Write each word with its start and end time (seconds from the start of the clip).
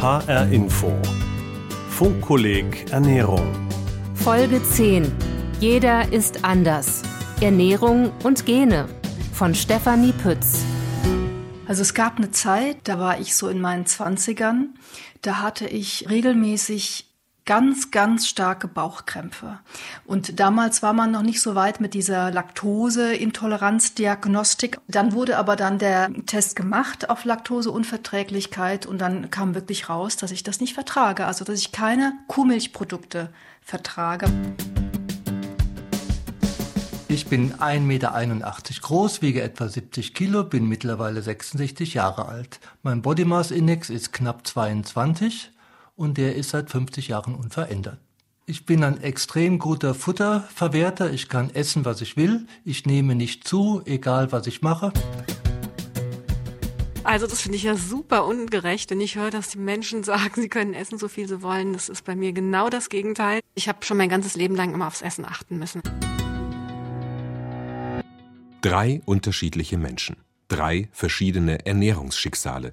HR 0.00 0.50
Info. 0.50 0.90
Funkkolleg 1.90 2.90
Ernährung. 2.90 3.46
Folge 4.14 4.62
10. 4.62 5.12
Jeder 5.60 6.10
ist 6.10 6.42
anders. 6.42 7.02
Ernährung 7.42 8.10
und 8.24 8.46
Gene. 8.46 8.88
Von 9.34 9.54
Stefanie 9.54 10.12
Pütz. 10.12 10.64
Also 11.68 11.82
es 11.82 11.92
gab 11.92 12.16
eine 12.16 12.30
Zeit, 12.30 12.78
da 12.84 12.98
war 12.98 13.20
ich 13.20 13.36
so 13.36 13.48
in 13.48 13.60
meinen 13.60 13.84
Zwanzigern, 13.84 14.70
da 15.20 15.42
hatte 15.42 15.68
ich 15.68 16.08
regelmäßig 16.08 17.09
ganz, 17.50 17.90
ganz 17.90 18.28
starke 18.28 18.68
Bauchkrämpfe. 18.68 19.58
Und 20.04 20.38
damals 20.38 20.84
war 20.84 20.92
man 20.92 21.10
noch 21.10 21.22
nicht 21.22 21.40
so 21.40 21.56
weit 21.56 21.80
mit 21.80 21.94
dieser 21.94 22.30
Laktoseintoleranzdiagnostik. 22.30 24.78
Dann 24.86 25.14
wurde 25.14 25.36
aber 25.36 25.56
dann 25.56 25.80
der 25.80 26.12
Test 26.26 26.54
gemacht 26.54 27.10
auf 27.10 27.24
Laktoseunverträglichkeit 27.24 28.86
und 28.86 29.00
dann 29.00 29.32
kam 29.32 29.56
wirklich 29.56 29.88
raus, 29.88 30.16
dass 30.16 30.30
ich 30.30 30.44
das 30.44 30.60
nicht 30.60 30.74
vertrage, 30.74 31.26
also 31.26 31.44
dass 31.44 31.58
ich 31.58 31.72
keine 31.72 32.12
Kuhmilchprodukte 32.28 33.30
vertrage. 33.62 34.26
Ich 37.08 37.26
bin 37.26 37.54
1,81 37.54 37.80
Meter 37.80 38.14
groß, 38.80 39.22
wiege 39.22 39.42
etwa 39.42 39.68
70 39.68 40.14
Kilo, 40.14 40.44
bin 40.44 40.68
mittlerweile 40.68 41.20
66 41.20 41.94
Jahre 41.94 42.26
alt. 42.26 42.60
Mein 42.84 43.02
Body 43.02 43.24
Mass 43.24 43.50
Index 43.50 43.90
ist 43.90 44.12
knapp 44.12 44.46
22 44.46 45.50
und 46.00 46.16
der 46.16 46.34
ist 46.34 46.50
seit 46.50 46.70
50 46.70 47.08
Jahren 47.08 47.34
unverändert. 47.34 47.98
Ich 48.46 48.64
bin 48.64 48.82
ein 48.82 49.02
extrem 49.02 49.58
guter 49.58 49.94
Futterverwerter. 49.94 51.12
Ich 51.12 51.28
kann 51.28 51.50
essen, 51.50 51.84
was 51.84 52.00
ich 52.00 52.16
will. 52.16 52.46
Ich 52.64 52.86
nehme 52.86 53.14
nicht 53.14 53.46
zu, 53.46 53.82
egal 53.84 54.32
was 54.32 54.46
ich 54.46 54.62
mache. 54.62 54.94
Also 57.04 57.26
das 57.26 57.42
finde 57.42 57.56
ich 57.56 57.64
ja 57.64 57.76
super 57.76 58.24
ungerecht, 58.24 58.90
wenn 58.90 59.00
ich 59.02 59.16
höre, 59.16 59.30
dass 59.30 59.50
die 59.50 59.58
Menschen 59.58 60.02
sagen, 60.02 60.40
sie 60.40 60.48
können 60.48 60.72
essen, 60.72 60.98
so 60.98 61.06
viel 61.06 61.28
sie 61.28 61.42
wollen. 61.42 61.74
Das 61.74 61.90
ist 61.90 62.06
bei 62.06 62.16
mir 62.16 62.32
genau 62.32 62.70
das 62.70 62.88
Gegenteil. 62.88 63.40
Ich 63.54 63.68
habe 63.68 63.84
schon 63.84 63.98
mein 63.98 64.08
ganzes 64.08 64.36
Leben 64.36 64.56
lang 64.56 64.72
immer 64.72 64.86
aufs 64.86 65.02
Essen 65.02 65.26
achten 65.26 65.58
müssen. 65.58 65.82
Drei 68.62 69.02
unterschiedliche 69.04 69.76
Menschen. 69.76 70.16
Drei 70.50 70.88
verschiedene 70.90 71.64
Ernährungsschicksale. 71.64 72.72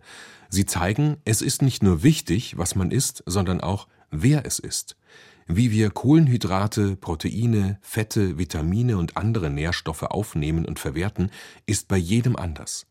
Sie 0.49 0.65
zeigen, 0.65 1.17
es 1.25 1.43
ist 1.43 1.61
nicht 1.61 1.83
nur 1.83 2.01
wichtig, 2.01 2.57
was 2.57 2.73
man 2.73 2.89
isst, 2.89 3.21
sondern 3.27 3.61
auch, 3.61 3.87
wer 4.09 4.47
es 4.47 4.57
isst. 4.57 4.97
Wie 5.45 5.69
wir 5.69 5.91
Kohlenhydrate, 5.91 6.95
Proteine, 6.95 7.77
Fette, 7.81 8.39
Vitamine 8.39 8.97
und 8.97 9.15
andere 9.15 9.51
Nährstoffe 9.51 10.01
aufnehmen 10.01 10.65
und 10.65 10.79
verwerten, 10.79 11.29
ist 11.67 11.87
bei 11.87 11.97
jedem 11.97 12.35
anders. 12.35 12.87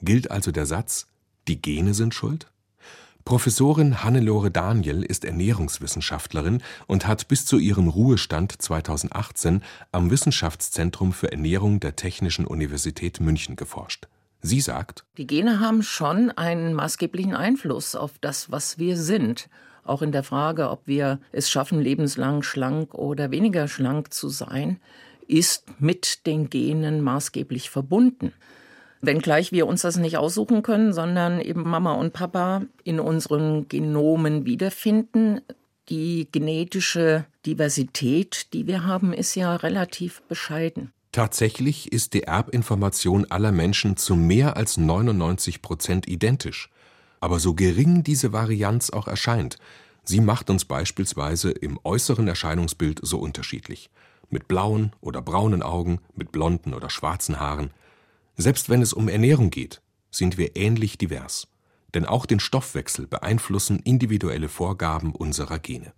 Gilt 0.00 0.30
also 0.30 0.52
der 0.52 0.64
Satz, 0.64 1.08
die 1.48 1.60
Gene 1.60 1.92
sind 1.92 2.14
schuld? 2.14 2.46
Professorin 3.24 4.04
Hannelore 4.04 4.52
Daniel 4.52 5.02
ist 5.02 5.24
Ernährungswissenschaftlerin 5.24 6.62
und 6.86 7.08
hat 7.08 7.26
bis 7.26 7.46
zu 7.46 7.58
ihrem 7.58 7.88
Ruhestand 7.88 8.62
2018 8.62 9.64
am 9.90 10.12
Wissenschaftszentrum 10.12 11.12
für 11.12 11.32
Ernährung 11.32 11.80
der 11.80 11.96
Technischen 11.96 12.46
Universität 12.46 13.20
München 13.20 13.56
geforscht. 13.56 14.06
Sie 14.42 14.60
sagt, 14.60 15.04
die 15.18 15.26
Gene 15.26 15.60
haben 15.60 15.82
schon 15.82 16.30
einen 16.30 16.72
maßgeblichen 16.74 17.34
Einfluss 17.34 17.94
auf 17.94 18.12
das, 18.20 18.50
was 18.50 18.78
wir 18.78 18.96
sind. 18.96 19.48
Auch 19.84 20.02
in 20.02 20.12
der 20.12 20.22
Frage, 20.22 20.70
ob 20.70 20.86
wir 20.86 21.20
es 21.32 21.50
schaffen, 21.50 21.80
lebenslang 21.80 22.42
schlank 22.42 22.94
oder 22.94 23.30
weniger 23.30 23.68
schlank 23.68 24.14
zu 24.14 24.28
sein, 24.28 24.80
ist 25.26 25.66
mit 25.78 26.26
den 26.26 26.48
Genen 26.48 27.02
maßgeblich 27.02 27.70
verbunden. 27.70 28.32
Wenngleich 29.02 29.52
wir 29.52 29.66
uns 29.66 29.82
das 29.82 29.96
nicht 29.96 30.18
aussuchen 30.18 30.62
können, 30.62 30.92
sondern 30.92 31.40
eben 31.40 31.62
Mama 31.62 31.92
und 31.94 32.12
Papa 32.12 32.62
in 32.84 33.00
unseren 33.00 33.68
Genomen 33.68 34.44
wiederfinden. 34.44 35.40
Die 35.88 36.28
genetische 36.30 37.24
Diversität, 37.46 38.52
die 38.52 38.66
wir 38.66 38.84
haben, 38.84 39.12
ist 39.12 39.34
ja 39.34 39.56
relativ 39.56 40.22
bescheiden. 40.22 40.92
Tatsächlich 41.12 41.92
ist 41.92 42.14
die 42.14 42.22
Erbinformation 42.22 43.26
aller 43.30 43.50
Menschen 43.50 43.96
zu 43.96 44.14
mehr 44.14 44.56
als 44.56 44.76
99 44.76 45.60
Prozent 45.60 46.06
identisch. 46.06 46.70
Aber 47.18 47.40
so 47.40 47.54
gering 47.54 48.04
diese 48.04 48.32
Varianz 48.32 48.90
auch 48.90 49.08
erscheint, 49.08 49.58
sie 50.04 50.20
macht 50.20 50.50
uns 50.50 50.64
beispielsweise 50.64 51.50
im 51.50 51.80
äußeren 51.82 52.28
Erscheinungsbild 52.28 53.00
so 53.02 53.18
unterschiedlich. 53.18 53.90
Mit 54.30 54.46
blauen 54.46 54.92
oder 55.00 55.20
braunen 55.20 55.62
Augen, 55.64 56.00
mit 56.14 56.30
blonden 56.30 56.74
oder 56.74 56.88
schwarzen 56.90 57.40
Haaren. 57.40 57.72
Selbst 58.36 58.68
wenn 58.68 58.80
es 58.80 58.92
um 58.92 59.08
Ernährung 59.08 59.50
geht, 59.50 59.82
sind 60.12 60.38
wir 60.38 60.54
ähnlich 60.54 60.96
divers. 60.96 61.48
Denn 61.92 62.06
auch 62.06 62.24
den 62.24 62.38
Stoffwechsel 62.38 63.08
beeinflussen 63.08 63.80
individuelle 63.80 64.48
Vorgaben 64.48 65.12
unserer 65.12 65.58
Gene. 65.58 65.92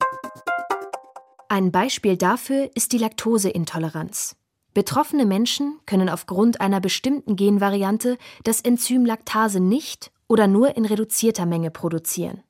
Ein 1.50 1.70
Beispiel 1.70 2.16
dafür 2.16 2.70
ist 2.74 2.92
die 2.92 2.98
Laktoseintoleranz. 2.98 4.36
Betroffene 4.74 5.26
Menschen 5.26 5.78
können 5.84 6.08
aufgrund 6.08 6.60
einer 6.60 6.80
bestimmten 6.80 7.36
Genvariante 7.36 8.16
das 8.44 8.60
Enzym 8.60 9.04
Laktase 9.04 9.60
nicht 9.60 10.10
oder 10.28 10.46
nur 10.46 10.76
in 10.76 10.86
reduzierter 10.86 11.44
Menge 11.44 11.70
produzieren. 11.70 12.42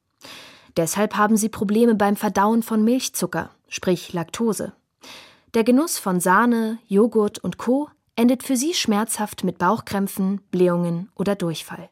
Deshalb 0.77 1.16
haben 1.16 1.37
sie 1.37 1.49
Probleme 1.49 1.94
beim 1.97 2.16
Verdauen 2.16 2.62
von 2.62 2.84
Milchzucker, 2.84 3.50
sprich 3.69 4.12
Laktose. 4.12 4.72
Der 5.55 5.65
Genuss 5.65 5.99
von 5.99 6.21
Sahne, 6.21 6.78
Joghurt 6.87 7.38
und 7.41 7.59
Co. 7.59 7.91
endet 8.15 8.43
für 8.43 8.56
sie 8.56 8.72
schmerzhaft 8.72 9.44
mit 9.44 9.59
Bauchkrämpfen, 9.59 10.41
Blähungen 10.50 11.10
oder 11.16 11.34
Durchfall. 11.34 11.91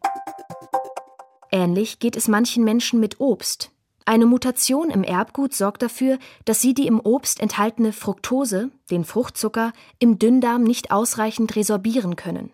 Ähnlich 1.51 1.99
geht 1.99 2.17
es 2.17 2.29
manchen 2.29 2.63
Menschen 2.63 3.01
mit 3.01 3.19
Obst, 3.19 3.73
eine 4.11 4.27
Mutation 4.27 4.91
im 4.91 5.05
Erbgut 5.05 5.55
sorgt 5.55 5.83
dafür, 5.83 6.19
dass 6.45 6.61
sie 6.61 6.75
die 6.75 6.89
im 6.89 6.99
Obst 6.99 7.39
enthaltene 7.39 7.93
Fructose, 7.93 8.73
den 8.91 9.05
Fruchtzucker, 9.05 9.73
im 10.01 10.19
Dünndarm 10.19 10.65
nicht 10.65 10.91
ausreichend 10.91 11.55
resorbieren 11.55 12.17
können. 12.17 12.51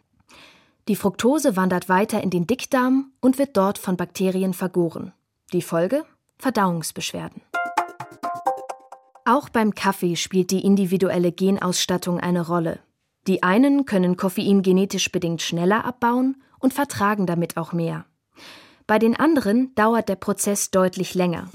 Die 0.87 0.97
Fructose 0.97 1.57
wandert 1.57 1.89
weiter 1.89 2.23
in 2.23 2.29
den 2.29 2.47
Dickdarm 2.47 3.11
und 3.23 3.39
wird 3.39 3.57
dort 3.57 3.79
von 3.79 3.97
Bakterien 3.97 4.53
vergoren. 4.53 5.15
Die 5.55 5.63
Folge? 5.63 6.05
Verdauungsbeschwerden. 6.37 7.41
Auch 9.25 9.49
beim 9.49 9.75
Kaffee 9.75 10.17
spielt 10.17 10.51
die 10.51 10.63
individuelle 10.63 11.33
Genausstattung 11.33 12.21
eine 12.21 12.47
Rolle. 12.47 12.81
Die 13.27 13.43
einen 13.43 13.87
können 13.87 14.19
Koffein 14.19 14.61
genetisch 14.61 15.11
bedingt 15.11 15.41
schneller 15.41 15.87
abbauen 15.87 16.37
und 16.61 16.75
vertragen 16.75 17.25
damit 17.25 17.57
auch 17.57 17.73
mehr. 17.73 18.05
Bei 18.89 19.01
den 19.01 19.17
anderen 19.17 19.75
dauert 19.75 20.09
der 20.09 20.15
Prozess 20.15 20.71
deutlich 20.71 21.15
länger. 21.17 21.49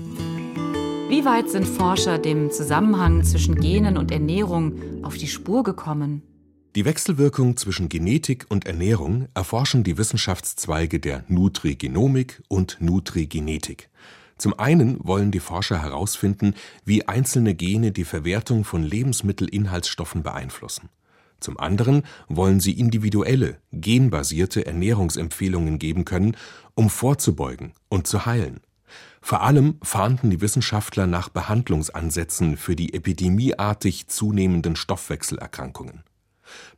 Wie 1.08 1.24
weit 1.24 1.50
sind 1.50 1.66
Forscher 1.66 2.18
dem 2.18 2.52
Zusammenhang 2.52 3.24
zwischen 3.24 3.56
Genen 3.56 3.98
und 3.98 4.12
Ernährung 4.12 5.04
auf 5.04 5.16
die 5.16 5.28
Spur 5.30 5.64
gekommen? 5.64 6.24
Die 6.76 6.84
Wechselwirkung 6.84 7.56
zwischen 7.56 7.88
Genetik 7.88 8.48
und 8.50 8.66
Ernährung 8.66 9.30
erforschen 9.34 9.86
die 9.86 9.98
Wissenschaftszweige 9.98 11.00
der 11.00 11.24
Nutrigenomik 11.30 12.44
und 12.50 12.78
Nutrigenetik. 12.82 13.90
Zum 14.38 14.60
einen 14.60 14.98
wollen 15.02 15.32
die 15.32 15.40
Forscher 15.40 15.82
herausfinden, 15.82 16.54
wie 16.84 17.08
einzelne 17.08 17.56
Gene 17.56 17.94
die 17.94 18.06
Verwertung 18.06 18.66
von 18.66 18.84
Lebensmittelinhaltsstoffen 18.84 20.22
beeinflussen. 20.22 20.90
Zum 21.42 21.60
anderen 21.60 22.04
wollen 22.30 22.60
sie 22.60 22.80
individuelle, 22.80 23.58
genbasierte 23.74 24.66
Ernährungsempfehlungen 24.66 25.80
geben 25.80 26.06
können, 26.06 26.38
um 26.76 26.90
vorzubeugen 26.90 27.74
und 27.90 28.08
zu 28.08 28.26
heilen. 28.26 28.62
Vor 29.22 29.42
allem 29.42 29.78
fahnden 29.84 30.30
die 30.30 30.42
Wissenschaftler 30.42 31.08
nach 31.08 31.30
Behandlungsansätzen 31.30 32.58
für 32.58 32.76
die 32.76 32.94
epidemieartig 32.94 34.08
zunehmenden 34.08 34.76
Stoffwechselerkrankungen. 34.76 36.04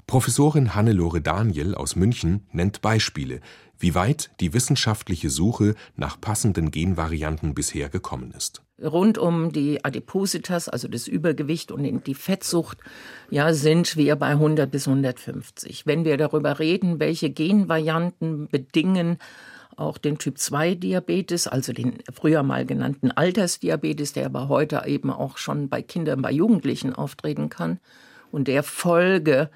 Professorin 0.08 0.76
Hannelore 0.76 1.22
Daniel 1.22 1.76
aus 1.76 1.96
München 1.96 2.48
nennt 2.52 2.82
Beispiele, 2.82 3.40
wie 3.80 3.96
weit 3.96 4.32
die 4.40 4.54
wissenschaftliche 4.54 5.30
Suche 5.30 5.76
nach 5.96 6.20
passenden 6.20 6.72
Genvarianten 6.72 7.54
bisher 7.54 7.90
gekommen 7.90 8.32
ist. 8.32 8.62
Rund 8.82 9.18
um 9.18 9.52
die 9.52 9.86
Adipositas, 9.86 10.68
also 10.68 10.88
das 10.88 11.08
Übergewicht 11.08 11.72
und 11.72 12.08
die 12.08 12.16
Fettsucht, 12.16 12.80
ja, 13.30 13.54
sind 13.54 13.96
wir 13.98 14.16
bei 14.16 14.30
100 14.30 14.70
bis 14.72 14.88
150. 14.88 15.86
Wenn 15.86 16.06
wir 16.06 16.18
darüber 16.18 16.60
reden, 16.60 17.00
welche 17.00 17.30
Genvarianten 17.30 18.48
bedingen 18.48 19.20
auch 19.76 19.98
den 19.98 20.18
Typ-2-Diabetes, 20.18 21.48
also 21.48 21.74
den 21.74 22.00
früher 22.12 22.44
mal 22.44 22.66
genannten 22.66 23.12
Altersdiabetes, 23.12 24.14
der 24.14 24.26
aber 24.28 24.48
heute 24.48 24.84
eben 24.86 25.10
auch 25.12 25.38
schon 25.38 25.70
bei 25.70 25.82
Kindern, 25.82 26.22
bei 26.22 26.32
Jugendlichen 26.32 26.94
auftreten 26.94 27.50
kann 27.50 27.80
und 28.32 28.48
der 28.48 28.64
Folge 28.64 29.50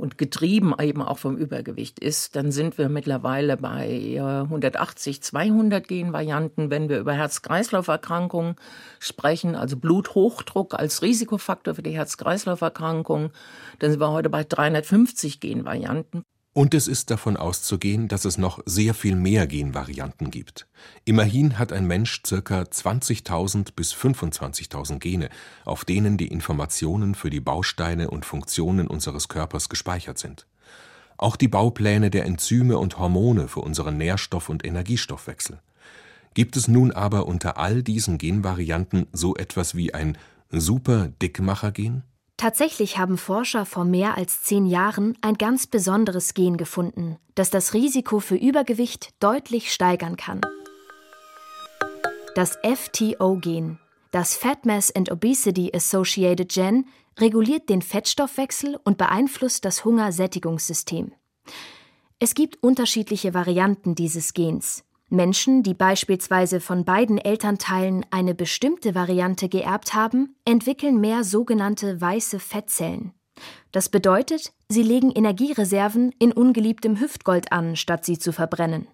und 0.00 0.16
getrieben 0.16 0.74
eben 0.80 1.02
auch 1.02 1.18
vom 1.18 1.36
Übergewicht 1.36 1.98
ist, 1.98 2.34
dann 2.34 2.52
sind 2.52 2.78
wir 2.78 2.88
mittlerweile 2.88 3.58
bei 3.58 4.16
180, 4.18 5.22
200 5.22 5.86
Genvarianten. 5.86 6.70
Wenn 6.70 6.88
wir 6.88 6.98
über 6.98 7.12
Herz-Kreislauf-Erkrankungen 7.12 8.56
sprechen, 8.98 9.54
also 9.54 9.76
Bluthochdruck 9.76 10.74
als 10.74 11.02
Risikofaktor 11.02 11.74
für 11.74 11.82
die 11.82 11.90
Herz-Kreislauf-Erkrankungen, 11.90 13.30
dann 13.78 13.90
sind 13.90 14.00
wir 14.00 14.10
heute 14.10 14.30
bei 14.30 14.42
350 14.42 15.38
Genvarianten. 15.38 16.24
Und 16.52 16.74
es 16.74 16.88
ist 16.88 17.10
davon 17.12 17.36
auszugehen, 17.36 18.08
dass 18.08 18.24
es 18.24 18.36
noch 18.36 18.60
sehr 18.66 18.92
viel 18.92 19.14
mehr 19.14 19.46
Genvarianten 19.46 20.32
gibt. 20.32 20.66
Immerhin 21.04 21.60
hat 21.60 21.72
ein 21.72 21.86
Mensch 21.86 22.22
ca. 22.22 22.62
20.000 22.62 23.74
bis 23.76 23.94
25.000 23.94 24.98
Gene, 24.98 25.30
auf 25.64 25.84
denen 25.84 26.16
die 26.16 26.26
Informationen 26.26 27.14
für 27.14 27.30
die 27.30 27.38
Bausteine 27.38 28.10
und 28.10 28.24
Funktionen 28.24 28.88
unseres 28.88 29.28
Körpers 29.28 29.68
gespeichert 29.68 30.18
sind. 30.18 30.48
Auch 31.18 31.36
die 31.36 31.48
Baupläne 31.48 32.10
der 32.10 32.24
Enzyme 32.24 32.78
und 32.78 32.98
Hormone 32.98 33.46
für 33.46 33.60
unseren 33.60 33.96
Nährstoff- 33.96 34.48
und 34.48 34.64
Energiestoffwechsel. 34.64 35.60
Gibt 36.34 36.56
es 36.56 36.66
nun 36.66 36.90
aber 36.90 37.26
unter 37.26 37.58
all 37.58 37.84
diesen 37.84 38.18
Genvarianten 38.18 39.06
so 39.12 39.36
etwas 39.36 39.76
wie 39.76 39.94
ein 39.94 40.18
Super-Dickmacher-Gen? 40.50 42.02
Tatsächlich 42.40 42.96
haben 42.96 43.18
Forscher 43.18 43.66
vor 43.66 43.84
mehr 43.84 44.16
als 44.16 44.42
zehn 44.42 44.64
Jahren 44.64 45.14
ein 45.20 45.34
ganz 45.34 45.66
besonderes 45.66 46.32
Gen 46.32 46.56
gefunden, 46.56 47.18
das 47.34 47.50
das 47.50 47.74
Risiko 47.74 48.18
für 48.18 48.34
Übergewicht 48.34 49.10
deutlich 49.20 49.70
steigern 49.70 50.16
kann. 50.16 50.40
Das 52.34 52.58
FTO-Gen, 52.64 53.78
das 54.10 54.36
Fat 54.36 54.64
Mass 54.64 54.90
and 54.90 55.12
Obesity 55.12 55.70
Associated 55.74 56.50
Gen, 56.50 56.86
reguliert 57.18 57.68
den 57.68 57.82
Fettstoffwechsel 57.82 58.80
und 58.84 58.96
beeinflusst 58.96 59.66
das 59.66 59.84
Hungersättigungssystem. 59.84 61.12
Es 62.20 62.32
gibt 62.32 62.62
unterschiedliche 62.62 63.34
Varianten 63.34 63.94
dieses 63.94 64.32
Gens. 64.32 64.82
Menschen, 65.10 65.62
die 65.62 65.74
beispielsweise 65.74 66.60
von 66.60 66.84
beiden 66.84 67.18
Elternteilen 67.18 68.06
eine 68.10 68.34
bestimmte 68.34 68.94
Variante 68.94 69.48
geerbt 69.48 69.92
haben, 69.92 70.36
entwickeln 70.44 71.00
mehr 71.00 71.24
sogenannte 71.24 72.00
weiße 72.00 72.38
Fettzellen. 72.38 73.12
Das 73.72 73.88
bedeutet, 73.88 74.52
sie 74.68 74.82
legen 74.82 75.10
Energiereserven 75.10 76.14
in 76.18 76.32
ungeliebtem 76.32 77.00
Hüftgold 77.00 77.52
an, 77.52 77.76
statt 77.76 78.04
sie 78.04 78.18
zu 78.18 78.32
verbrennen. 78.32 78.86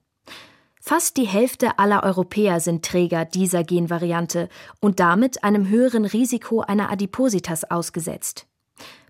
Fast 0.81 1.17
die 1.17 1.27
Hälfte 1.27 1.79
aller 1.79 2.05
Europäer 2.05 2.61
sind 2.61 2.85
Träger 2.85 3.25
dieser 3.25 3.65
Genvariante 3.65 4.49
und 4.81 5.01
damit 5.01 5.43
einem 5.43 5.69
höheren 5.69 6.05
Risiko 6.05 6.61
einer 6.61 6.91
Adipositas 6.91 7.65
ausgesetzt. 7.65 8.47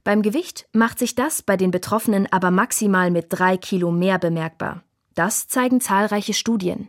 Beim 0.02 0.22
Gewicht 0.22 0.66
macht 0.72 0.98
sich 0.98 1.14
das 1.14 1.42
bei 1.42 1.56
den 1.56 1.70
Betroffenen 1.70 2.26
aber 2.32 2.50
maximal 2.50 3.10
mit 3.10 3.26
drei 3.28 3.56
Kilo 3.56 3.90
mehr 3.90 4.18
bemerkbar. 4.18 4.84
Das 5.14 5.48
zeigen 5.48 5.80
zahlreiche 5.80 6.32
Studien. 6.32 6.88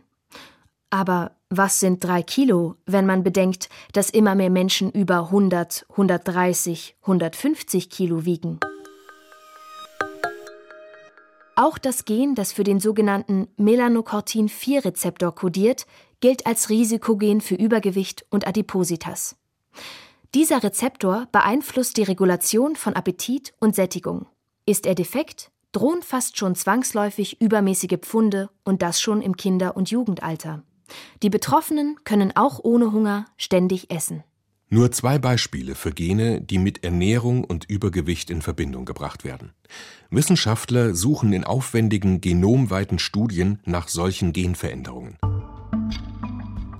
Aber 0.90 1.32
was 1.50 1.80
sind 1.80 2.02
drei 2.02 2.22
Kilo, 2.22 2.76
wenn 2.86 3.06
man 3.06 3.22
bedenkt, 3.22 3.68
dass 3.92 4.10
immer 4.10 4.34
mehr 4.34 4.50
Menschen 4.50 4.90
über 4.90 5.24
100, 5.24 5.86
130, 5.90 6.96
150 7.02 7.90
Kilo 7.90 8.24
wiegen? 8.24 8.58
Auch 11.56 11.76
das 11.76 12.04
Gen, 12.04 12.34
das 12.34 12.52
für 12.52 12.64
den 12.64 12.78
sogenannten 12.80 13.48
Melanocortin-4-Rezeptor 13.56 15.34
kodiert, 15.34 15.86
gilt 16.20 16.46
als 16.46 16.70
Risikogen 16.70 17.40
für 17.40 17.56
Übergewicht 17.56 18.24
und 18.30 18.46
Adipositas. 18.46 19.36
Dieser 20.34 20.62
Rezeptor 20.62 21.26
beeinflusst 21.32 21.96
die 21.96 22.02
Regulation 22.04 22.76
von 22.76 22.94
Appetit 22.94 23.54
und 23.58 23.74
Sättigung. 23.74 24.26
Ist 24.66 24.86
er 24.86 24.94
defekt, 24.94 25.50
drohen 25.72 26.02
fast 26.02 26.38
schon 26.38 26.54
zwangsläufig 26.54 27.40
übermäßige 27.40 27.98
Pfunde 28.00 28.50
und 28.64 28.82
das 28.82 29.00
schon 29.00 29.20
im 29.22 29.36
Kinder- 29.36 29.76
und 29.76 29.90
Jugendalter. 29.90 30.62
Die 31.22 31.30
Betroffenen 31.30 31.96
können 32.04 32.32
auch 32.36 32.60
ohne 32.62 32.92
Hunger 32.92 33.26
ständig 33.36 33.90
essen. 33.90 34.24
Nur 34.70 34.92
zwei 34.92 35.18
Beispiele 35.18 35.74
für 35.74 35.92
Gene, 35.92 36.42
die 36.42 36.58
mit 36.58 36.84
Ernährung 36.84 37.42
und 37.42 37.64
Übergewicht 37.64 38.28
in 38.30 38.42
Verbindung 38.42 38.84
gebracht 38.84 39.24
werden. 39.24 39.52
Wissenschaftler 40.10 40.94
suchen 40.94 41.32
in 41.32 41.44
aufwendigen 41.44 42.20
genomweiten 42.20 42.98
Studien 42.98 43.60
nach 43.64 43.88
solchen 43.88 44.34
Genveränderungen. 44.34 45.16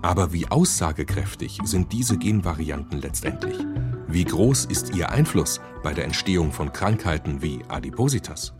Aber 0.02 0.34
wie 0.34 0.48
aussagekräftig 0.48 1.60
sind 1.64 1.92
diese 1.92 2.18
Genvarianten 2.18 3.00
letztendlich? 3.00 3.56
Wie 4.06 4.24
groß 4.24 4.66
ist 4.66 4.94
ihr 4.94 5.10
Einfluss 5.10 5.60
bei 5.82 5.94
der 5.94 6.04
Entstehung 6.04 6.52
von 6.52 6.72
Krankheiten 6.72 7.42
wie 7.42 7.60
Adipositas? 7.68 8.52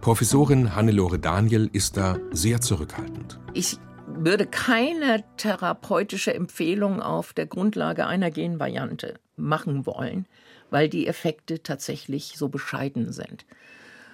Professorin 0.00 0.74
Hannelore 0.74 1.18
Daniel 1.18 1.70
ist 1.72 1.96
da 1.96 2.18
sehr 2.32 2.60
zurückhaltend. 2.60 3.40
Ich 3.54 3.78
würde 4.24 4.46
keine 4.46 5.24
therapeutische 5.36 6.34
Empfehlung 6.34 7.00
auf 7.00 7.32
der 7.32 7.46
Grundlage 7.46 8.06
einer 8.06 8.30
Genvariante 8.30 9.14
machen 9.36 9.86
wollen, 9.86 10.26
weil 10.70 10.88
die 10.88 11.06
Effekte 11.06 11.62
tatsächlich 11.62 12.34
so 12.36 12.48
bescheiden 12.48 13.12
sind. 13.12 13.44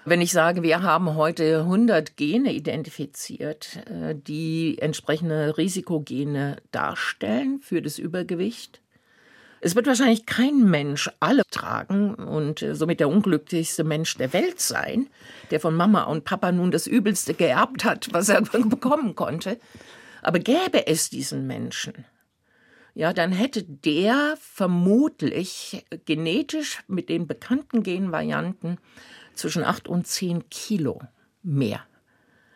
Wenn 0.07 0.21
ich 0.21 0.33
sage, 0.33 0.63
wir 0.63 0.83
haben 0.83 1.15
heute 1.15 1.61
100 1.61 2.17
Gene 2.17 2.53
identifiziert, 2.53 3.81
äh, 3.87 4.15
die 4.15 4.77
entsprechende 4.79 5.57
Risikogene 5.57 6.59
darstellen 6.73 7.61
für 7.63 7.81
das 7.81 7.99
Übergewicht, 7.99 8.83
es 9.65 9.75
wird 9.75 9.87
wahrscheinlich 9.87 10.27
kein 10.27 10.69
Mensch 10.71 11.11
alle 11.21 11.43
tragen 11.51 12.15
und 12.15 12.61
äh, 12.61 12.75
somit 12.75 13.01
der 13.01 13.09
unglücklichste 13.09 13.83
Mensch 13.83 14.15
der 14.19 14.35
Welt 14.35 14.61
sein, 14.61 15.09
der 15.51 15.59
von 15.59 15.75
Mama 15.75 16.03
und 16.03 16.25
Papa 16.25 16.53
nun 16.53 16.71
das 16.71 16.87
Übelste 16.87 17.33
geerbt 17.33 17.83
hat, 17.83 18.09
was 18.13 18.29
er 18.29 18.43
bekommen 18.69 19.15
konnte. 19.15 19.59
Aber 20.23 20.39
gäbe 20.39 20.87
es 20.87 21.09
diesen 21.09 21.47
Menschen, 21.47 22.05
ja, 22.95 23.13
dann 23.15 23.33
hätte 23.33 23.63
der 23.65 24.37
vermutlich 24.39 25.85
genetisch 26.05 26.85
mit 26.87 27.09
den 27.09 27.27
bekannten 27.27 27.83
Genvarianten 27.83 28.79
zwischen 29.35 29.65
8 29.65 29.89
und 29.89 30.07
10 30.07 30.51
Kilo 30.51 31.01
mehr. 31.43 31.81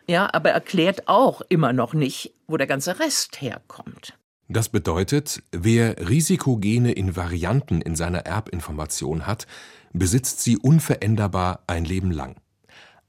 Ja, 0.07 0.29
aber 0.31 0.51
erklärt 0.51 1.07
auch 1.07 1.41
immer 1.49 1.73
noch 1.73 1.93
nicht, 1.93 2.33
wo 2.47 2.55
der 2.55 2.67
ganze 2.67 2.99
Rest 2.99 3.41
herkommt. 3.41 4.13
Das 4.51 4.67
bedeutet, 4.69 5.43
wer 5.51 6.09
Risikogene 6.09 6.91
in 6.91 7.15
Varianten 7.15 7.81
in 7.81 7.95
seiner 7.95 8.25
Erbinformation 8.25 9.27
hat, 9.27 9.45
besitzt 9.93 10.41
sie 10.41 10.57
unveränderbar 10.57 11.63
ein 11.67 11.85
Leben 11.85 12.09
lang. 12.09 12.35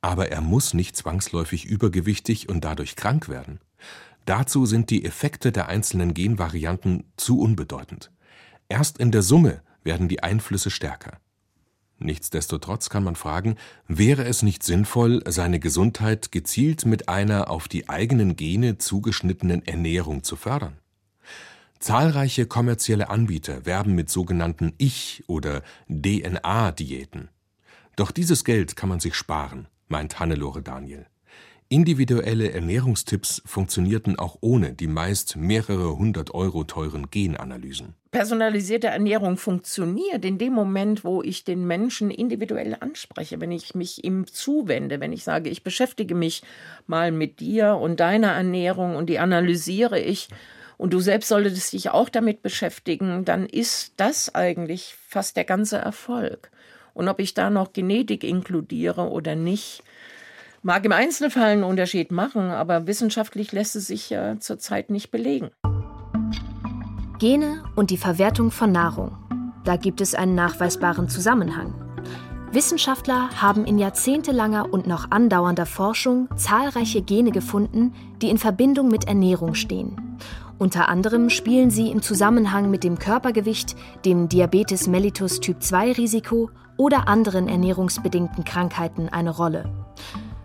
Aber 0.02 0.30
er 0.30 0.42
muss 0.42 0.74
nicht 0.74 0.96
zwangsläufig 0.96 1.64
übergewichtig 1.64 2.50
und 2.50 2.62
dadurch 2.62 2.94
krank 2.94 3.30
werden. 3.30 3.58
Dazu 4.26 4.66
sind 4.66 4.90
die 4.90 5.02
Effekte 5.06 5.50
der 5.50 5.68
einzelnen 5.68 6.12
Genvarianten 6.12 7.04
zu 7.16 7.40
unbedeutend. 7.40 8.10
Erst 8.68 8.98
in 8.98 9.10
der 9.10 9.22
Summe 9.22 9.62
werden 9.82 10.08
die 10.08 10.22
Einflüsse 10.22 10.70
stärker. 10.70 11.20
Nichtsdestotrotz 11.98 12.90
kann 12.90 13.04
man 13.04 13.16
fragen, 13.16 13.56
wäre 13.88 14.24
es 14.24 14.42
nicht 14.42 14.62
sinnvoll, 14.62 15.22
seine 15.26 15.58
Gesundheit 15.58 16.32
gezielt 16.32 16.84
mit 16.84 17.08
einer 17.08 17.50
auf 17.50 17.66
die 17.66 17.88
eigenen 17.88 18.36
Gene 18.36 18.76
zugeschnittenen 18.76 19.66
Ernährung 19.66 20.22
zu 20.22 20.36
fördern? 20.36 20.79
Zahlreiche 21.80 22.44
kommerzielle 22.44 23.08
Anbieter 23.08 23.64
werben 23.64 23.94
mit 23.94 24.10
sogenannten 24.10 24.74
Ich- 24.76 25.24
oder 25.28 25.62
DNA-Diäten. 25.88 27.30
Doch 27.96 28.10
dieses 28.10 28.44
Geld 28.44 28.76
kann 28.76 28.90
man 28.90 29.00
sich 29.00 29.14
sparen, 29.14 29.66
meint 29.88 30.20
Hannelore 30.20 30.60
Daniel. 30.60 31.06
Individuelle 31.70 32.52
Ernährungstipps 32.52 33.40
funktionierten 33.46 34.18
auch 34.18 34.36
ohne 34.42 34.74
die 34.74 34.88
meist 34.88 35.36
mehrere 35.36 35.96
hundert 35.96 36.34
Euro 36.34 36.64
teuren 36.64 37.10
Genanalysen. 37.10 37.94
Personalisierte 38.10 38.88
Ernährung 38.88 39.38
funktioniert 39.38 40.22
in 40.24 40.36
dem 40.36 40.52
Moment, 40.52 41.02
wo 41.02 41.22
ich 41.22 41.44
den 41.44 41.66
Menschen 41.66 42.10
individuell 42.10 42.76
anspreche, 42.78 43.40
wenn 43.40 43.52
ich 43.52 43.74
mich 43.74 44.04
ihm 44.04 44.26
zuwende, 44.26 45.00
wenn 45.00 45.14
ich 45.14 45.24
sage, 45.24 45.48
ich 45.48 45.62
beschäftige 45.62 46.14
mich 46.14 46.42
mal 46.86 47.10
mit 47.10 47.40
dir 47.40 47.76
und 47.76 48.00
deiner 48.00 48.32
Ernährung 48.32 48.96
und 48.96 49.08
die 49.08 49.18
analysiere 49.18 49.98
ich 49.98 50.28
und 50.80 50.94
du 50.94 51.00
selbst 51.00 51.28
solltest 51.28 51.74
dich 51.74 51.90
auch 51.90 52.08
damit 52.08 52.40
beschäftigen, 52.40 53.26
dann 53.26 53.44
ist 53.44 53.92
das 53.98 54.34
eigentlich 54.34 54.96
fast 55.06 55.36
der 55.36 55.44
ganze 55.44 55.76
Erfolg. 55.76 56.50
Und 56.94 57.06
ob 57.08 57.20
ich 57.20 57.34
da 57.34 57.50
noch 57.50 57.74
Genetik 57.74 58.24
inkludiere 58.24 59.10
oder 59.10 59.36
nicht, 59.36 59.82
mag 60.62 60.82
im 60.86 60.92
Einzelfall 60.92 61.50
einen 61.50 61.64
Unterschied 61.64 62.10
machen, 62.10 62.50
aber 62.50 62.86
wissenschaftlich 62.86 63.52
lässt 63.52 63.76
es 63.76 63.88
sich 63.88 64.08
ja 64.08 64.40
zurzeit 64.40 64.88
nicht 64.88 65.10
belegen. 65.10 65.50
Gene 67.18 67.62
und 67.76 67.90
die 67.90 67.98
Verwertung 67.98 68.50
von 68.50 68.72
Nahrung. 68.72 69.18
Da 69.66 69.76
gibt 69.76 70.00
es 70.00 70.14
einen 70.14 70.34
nachweisbaren 70.34 71.10
Zusammenhang. 71.10 71.74
Wissenschaftler 72.52 73.28
haben 73.36 73.66
in 73.66 73.78
jahrzehntelanger 73.78 74.72
und 74.72 74.86
noch 74.86 75.10
andauernder 75.10 75.66
Forschung 75.66 76.30
zahlreiche 76.36 77.02
Gene 77.02 77.32
gefunden, 77.32 77.92
die 78.22 78.30
in 78.30 78.38
Verbindung 78.38 78.88
mit 78.88 79.06
Ernährung 79.06 79.54
stehen. 79.54 80.18
Unter 80.60 80.90
anderem 80.90 81.30
spielen 81.30 81.70
sie 81.70 81.90
im 81.90 82.02
Zusammenhang 82.02 82.70
mit 82.70 82.84
dem 82.84 82.98
Körpergewicht, 82.98 83.76
dem 84.04 84.28
Diabetes 84.28 84.88
mellitus 84.88 85.40
Typ 85.40 85.62
2 85.62 85.92
Risiko 85.92 86.50
oder 86.76 87.08
anderen 87.08 87.48
ernährungsbedingten 87.48 88.44
Krankheiten 88.44 89.08
eine 89.08 89.30
Rolle. 89.30 89.72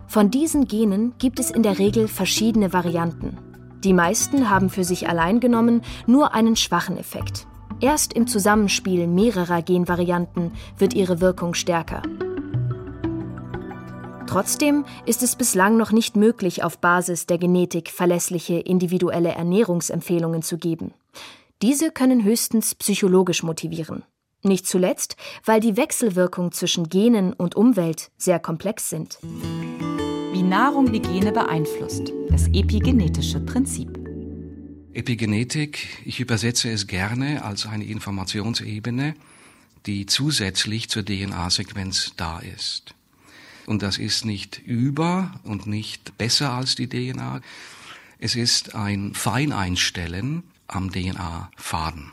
Von 0.06 0.30
diesen 0.30 0.66
Genen 0.66 1.12
gibt 1.18 1.38
es 1.38 1.50
in 1.50 1.62
der 1.62 1.78
Regel 1.78 2.08
verschiedene 2.08 2.72
Varianten. 2.72 3.36
Die 3.84 3.92
meisten 3.92 4.48
haben 4.48 4.70
für 4.70 4.84
sich 4.84 5.06
allein 5.06 5.38
genommen 5.38 5.82
nur 6.06 6.32
einen 6.32 6.56
schwachen 6.56 6.96
Effekt. 6.96 7.46
Erst 7.80 8.14
im 8.14 8.26
Zusammenspiel 8.26 9.06
mehrerer 9.06 9.60
Genvarianten 9.60 10.52
wird 10.78 10.94
ihre 10.94 11.20
Wirkung 11.20 11.52
stärker. 11.52 12.00
Trotzdem 14.26 14.84
ist 15.06 15.22
es 15.22 15.36
bislang 15.36 15.76
noch 15.76 15.92
nicht 15.92 16.16
möglich, 16.16 16.62
auf 16.64 16.78
Basis 16.78 17.26
der 17.26 17.38
Genetik 17.38 17.90
verlässliche 17.90 18.54
individuelle 18.58 19.30
Ernährungsempfehlungen 19.30 20.42
zu 20.42 20.58
geben. 20.58 20.92
Diese 21.62 21.90
können 21.90 22.24
höchstens 22.24 22.74
psychologisch 22.74 23.42
motivieren. 23.42 24.04
Nicht 24.42 24.66
zuletzt, 24.66 25.16
weil 25.44 25.60
die 25.60 25.76
Wechselwirkung 25.76 26.52
zwischen 26.52 26.88
Genen 26.88 27.32
und 27.32 27.54
Umwelt 27.54 28.10
sehr 28.16 28.38
komplex 28.38 28.90
sind. 28.90 29.18
Wie 30.32 30.42
Nahrung 30.42 30.92
die 30.92 31.00
Gene 31.00 31.32
beeinflusst. 31.32 32.12
Das 32.28 32.48
epigenetische 32.48 33.40
Prinzip. 33.40 33.98
Epigenetik, 34.92 35.86
ich 36.04 36.20
übersetze 36.20 36.70
es 36.70 36.86
gerne 36.86 37.44
als 37.44 37.66
eine 37.66 37.84
Informationsebene, 37.84 39.14
die 39.86 40.06
zusätzlich 40.06 40.88
zur 40.88 41.04
DNA-Sequenz 41.04 42.12
da 42.16 42.40
ist. 42.40 42.95
Und 43.66 43.82
das 43.82 43.98
ist 43.98 44.24
nicht 44.24 44.58
über 44.64 45.40
und 45.44 45.66
nicht 45.66 46.16
besser 46.18 46.52
als 46.52 46.74
die 46.74 46.88
DNA. 46.88 47.40
Es 48.18 48.34
ist 48.34 48.74
ein 48.74 49.14
Feineinstellen 49.14 50.44
am 50.68 50.90
DNA-Faden. 50.90 52.12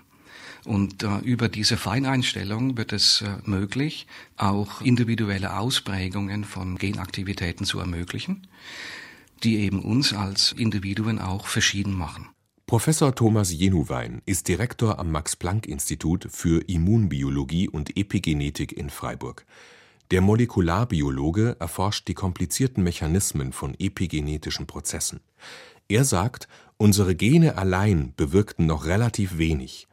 Und 0.65 1.03
äh, 1.03 1.17
über 1.19 1.49
diese 1.49 1.77
Feineinstellung 1.77 2.77
wird 2.77 2.93
es 2.93 3.21
äh, 3.21 3.37
möglich, 3.45 4.07
auch 4.37 4.81
individuelle 4.81 5.57
Ausprägungen 5.57 6.45
von 6.45 6.77
Genaktivitäten 6.77 7.65
zu 7.65 7.79
ermöglichen, 7.79 8.47
die 9.43 9.57
eben 9.57 9.81
uns 9.81 10.13
als 10.13 10.53
Individuen 10.53 11.19
auch 11.19 11.47
verschieden 11.47 11.93
machen. 11.93 12.29
Professor 12.65 13.13
Thomas 13.13 13.51
Jenuwein 13.51 14.21
ist 14.25 14.47
Direktor 14.47 14.99
am 14.99 15.11
Max-Planck-Institut 15.11 16.27
für 16.31 16.61
Immunbiologie 16.61 17.67
und 17.67 17.97
Epigenetik 17.97 18.71
in 18.71 18.89
Freiburg. 18.89 19.45
Der 20.11 20.21
Molekularbiologe 20.21 21.55
erforscht 21.59 22.07
die 22.07 22.13
komplizierten 22.13 22.83
Mechanismen 22.83 23.53
von 23.53 23.73
epigenetischen 23.79 24.67
Prozessen. 24.67 25.21
Er 25.87 26.05
sagt, 26.05 26.47
unsere 26.77 27.15
Gene 27.15 27.57
allein 27.57 28.13
bewirkten 28.15 28.65
noch 28.65 28.85
relativ 28.85 29.37
wenig. 29.37 29.87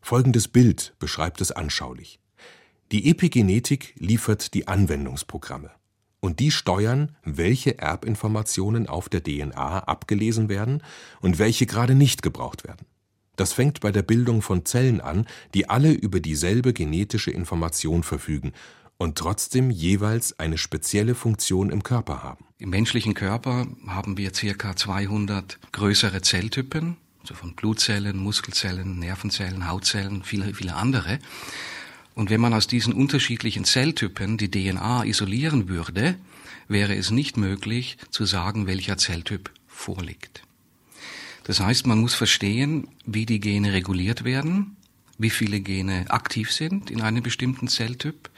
Folgendes 0.00 0.48
Bild 0.48 0.94
beschreibt 0.98 1.40
es 1.40 1.50
anschaulich. 1.50 2.20
Die 2.92 3.10
Epigenetik 3.10 3.94
liefert 3.98 4.54
die 4.54 4.68
Anwendungsprogramme. 4.68 5.70
Und 6.20 6.40
die 6.40 6.50
steuern, 6.50 7.16
welche 7.24 7.78
Erbinformationen 7.78 8.86
auf 8.86 9.08
der 9.08 9.22
DNA 9.22 9.80
abgelesen 9.80 10.48
werden 10.48 10.82
und 11.20 11.38
welche 11.38 11.66
gerade 11.66 11.94
nicht 11.94 12.22
gebraucht 12.22 12.64
werden. 12.64 12.86
Das 13.36 13.52
fängt 13.52 13.80
bei 13.80 13.90
der 13.90 14.02
Bildung 14.02 14.40
von 14.42 14.64
Zellen 14.64 15.00
an, 15.00 15.26
die 15.54 15.68
alle 15.68 15.92
über 15.92 16.20
dieselbe 16.20 16.72
genetische 16.72 17.30
Information 17.30 18.02
verfügen 18.02 18.52
und 18.96 19.18
trotzdem 19.18 19.70
jeweils 19.70 20.38
eine 20.38 20.58
spezielle 20.58 21.14
Funktion 21.14 21.70
im 21.70 21.82
Körper 21.82 22.22
haben. 22.22 22.46
Im 22.58 22.70
menschlichen 22.70 23.14
Körper 23.14 23.66
haben 23.86 24.16
wir 24.16 24.32
circa 24.34 24.76
200 24.76 25.58
größere 25.72 26.22
Zelltypen, 26.22 26.96
so 27.24 27.34
von 27.34 27.54
Blutzellen, 27.54 28.16
Muskelzellen, 28.16 28.98
Nervenzellen, 28.98 29.68
Hautzellen, 29.68 30.22
viele, 30.22 30.54
viele 30.54 30.74
andere. 30.74 31.18
Und 32.14 32.30
wenn 32.30 32.40
man 32.40 32.54
aus 32.54 32.66
diesen 32.66 32.92
unterschiedlichen 32.92 33.64
Zelltypen 33.64 34.38
die 34.38 34.50
DNA 34.50 35.04
isolieren 35.04 35.68
würde, 35.68 36.16
wäre 36.68 36.94
es 36.94 37.10
nicht 37.10 37.36
möglich 37.36 37.98
zu 38.10 38.24
sagen, 38.24 38.66
welcher 38.66 38.96
Zelltyp 38.96 39.50
vorliegt. 39.66 40.42
Das 41.44 41.60
heißt, 41.60 41.86
man 41.86 41.98
muss 41.98 42.14
verstehen, 42.14 42.88
wie 43.04 43.26
die 43.26 43.40
Gene 43.40 43.72
reguliert 43.72 44.24
werden, 44.24 44.76
wie 45.18 45.30
viele 45.30 45.60
Gene 45.60 46.06
aktiv 46.08 46.50
sind 46.50 46.90
in 46.90 47.02
einem 47.02 47.22
bestimmten 47.22 47.68
Zelltyp 47.68 48.30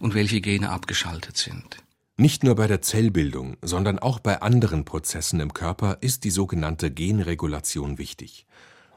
und 0.00 0.14
welche 0.14 0.40
Gene 0.40 0.70
abgeschaltet 0.70 1.36
sind. 1.36 1.84
Nicht 2.16 2.42
nur 2.42 2.56
bei 2.56 2.66
der 2.66 2.82
Zellbildung, 2.82 3.56
sondern 3.62 3.98
auch 3.98 4.18
bei 4.18 4.42
anderen 4.42 4.84
Prozessen 4.84 5.40
im 5.40 5.54
Körper 5.54 5.98
ist 6.00 6.24
die 6.24 6.30
sogenannte 6.30 6.90
Genregulation 6.90 7.96
wichtig. 7.96 8.46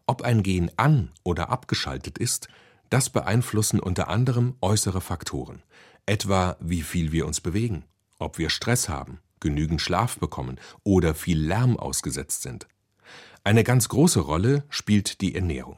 Ob 0.07 0.23
ein 0.23 0.43
Gen 0.43 0.71
an 0.75 1.11
oder 1.23 1.49
abgeschaltet 1.49 2.17
ist, 2.17 2.47
das 2.89 3.09
beeinflussen 3.09 3.79
unter 3.79 4.09
anderem 4.09 4.55
äußere 4.61 4.99
Faktoren, 4.99 5.63
etwa 6.05 6.57
wie 6.59 6.81
viel 6.81 7.11
wir 7.11 7.25
uns 7.25 7.39
bewegen, 7.39 7.85
ob 8.19 8.37
wir 8.37 8.49
Stress 8.49 8.89
haben, 8.89 9.19
genügend 9.39 9.81
Schlaf 9.81 10.19
bekommen 10.19 10.59
oder 10.83 11.15
viel 11.15 11.39
Lärm 11.39 11.77
ausgesetzt 11.77 12.41
sind. 12.41 12.67
Eine 13.45 13.63
ganz 13.63 13.89
große 13.89 14.19
Rolle 14.19 14.63
spielt 14.69 15.21
die 15.21 15.35
Ernährung. 15.35 15.77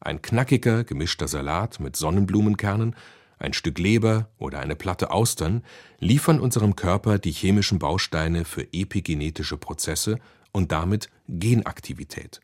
Ein 0.00 0.22
knackiger, 0.22 0.84
gemischter 0.84 1.28
Salat 1.28 1.78
mit 1.78 1.94
Sonnenblumenkernen 1.94 2.96
ein 3.40 3.54
Stück 3.54 3.78
Leber 3.78 4.28
oder 4.38 4.60
eine 4.60 4.76
Platte 4.76 5.10
Austern 5.10 5.64
liefern 5.98 6.40
unserem 6.40 6.76
Körper 6.76 7.18
die 7.18 7.32
chemischen 7.32 7.78
Bausteine 7.78 8.44
für 8.44 8.68
epigenetische 8.72 9.56
Prozesse 9.56 10.18
und 10.52 10.70
damit 10.72 11.08
Genaktivität. 11.26 12.40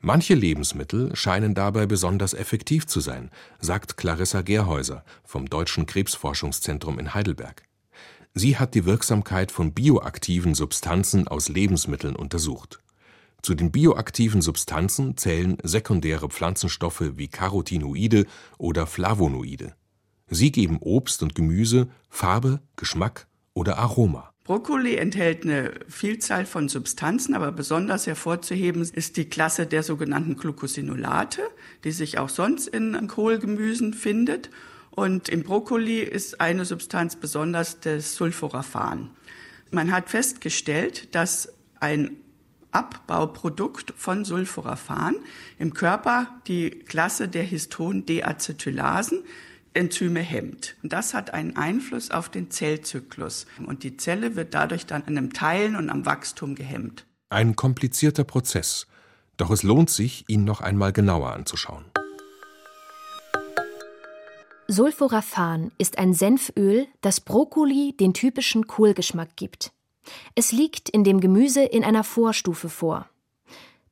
Manche 0.00 0.34
Lebensmittel 0.34 1.16
scheinen 1.16 1.54
dabei 1.54 1.86
besonders 1.86 2.34
effektiv 2.34 2.86
zu 2.86 3.00
sein, 3.00 3.30
sagt 3.60 3.96
Clarissa 3.96 4.42
Gerhäuser 4.42 5.04
vom 5.24 5.48
Deutschen 5.48 5.86
Krebsforschungszentrum 5.86 6.98
in 6.98 7.14
Heidelberg. 7.14 7.62
Sie 8.34 8.58
hat 8.58 8.74
die 8.74 8.84
Wirksamkeit 8.84 9.52
von 9.52 9.72
bioaktiven 9.72 10.54
Substanzen 10.54 11.28
aus 11.28 11.48
Lebensmitteln 11.48 12.16
untersucht. 12.16 12.80
Zu 13.42 13.54
den 13.54 13.72
bioaktiven 13.72 14.42
Substanzen 14.42 15.16
zählen 15.16 15.58
sekundäre 15.62 16.28
Pflanzenstoffe 16.28 17.16
wie 17.16 17.28
Carotinoide 17.28 18.26
oder 18.58 18.86
Flavonoide. 18.86 19.74
Sie 20.34 20.50
geben 20.50 20.78
Obst 20.80 21.22
und 21.22 21.34
Gemüse 21.34 21.88
Farbe, 22.08 22.60
Geschmack 22.76 23.26
oder 23.52 23.78
Aroma. 23.78 24.32
Brokkoli 24.44 24.96
enthält 24.96 25.44
eine 25.44 25.72
Vielzahl 25.88 26.46
von 26.46 26.70
Substanzen, 26.70 27.34
aber 27.34 27.52
besonders 27.52 28.06
hervorzuheben 28.06 28.82
ist 28.82 29.18
die 29.18 29.26
Klasse 29.26 29.66
der 29.66 29.82
sogenannten 29.82 30.36
Glucosinolate, 30.36 31.42
die 31.84 31.92
sich 31.92 32.18
auch 32.18 32.30
sonst 32.30 32.66
in 32.66 33.06
Kohlgemüsen 33.08 33.92
findet. 33.92 34.50
Und 34.90 35.28
im 35.28 35.42
Brokkoli 35.42 36.00
ist 36.00 36.40
eine 36.40 36.64
Substanz 36.64 37.16
besonders 37.16 37.80
das 37.80 38.14
Sulforaphan. 38.14 39.10
Man 39.70 39.92
hat 39.92 40.08
festgestellt, 40.08 41.14
dass 41.14 41.52
ein 41.78 42.16
Abbauprodukt 42.72 43.92
von 43.98 44.24
Sulforaphan 44.24 45.14
im 45.58 45.74
Körper 45.74 46.40
die 46.48 46.70
Klasse 46.70 47.28
der 47.28 47.42
Histon-Deacetylasen 47.42 49.24
Enzyme 49.74 50.20
hemmt. 50.20 50.76
Und 50.82 50.92
das 50.92 51.14
hat 51.14 51.32
einen 51.32 51.56
Einfluss 51.56 52.10
auf 52.10 52.28
den 52.28 52.50
Zellzyklus. 52.50 53.46
Und 53.66 53.82
die 53.82 53.96
Zelle 53.96 54.36
wird 54.36 54.54
dadurch 54.54 54.86
dann 54.86 55.02
an 55.04 55.14
dem 55.14 55.32
Teilen 55.32 55.76
und 55.76 55.90
am 55.90 56.06
Wachstum 56.06 56.54
gehemmt. 56.54 57.06
Ein 57.30 57.56
komplizierter 57.56 58.24
Prozess. 58.24 58.86
Doch 59.36 59.50
es 59.50 59.62
lohnt 59.62 59.90
sich, 59.90 60.24
ihn 60.28 60.44
noch 60.44 60.60
einmal 60.60 60.92
genauer 60.92 61.32
anzuschauen. 61.32 61.84
Sulforaphan 64.68 65.72
ist 65.78 65.98
ein 65.98 66.14
Senföl, 66.14 66.86
das 67.00 67.20
Brokkoli 67.20 67.94
den 67.98 68.14
typischen 68.14 68.66
Kohlgeschmack 68.66 69.36
gibt. 69.36 69.72
Es 70.34 70.52
liegt 70.52 70.88
in 70.88 71.04
dem 71.04 71.20
Gemüse 71.20 71.62
in 71.62 71.84
einer 71.84 72.04
Vorstufe 72.04 72.68
vor. 72.68 73.08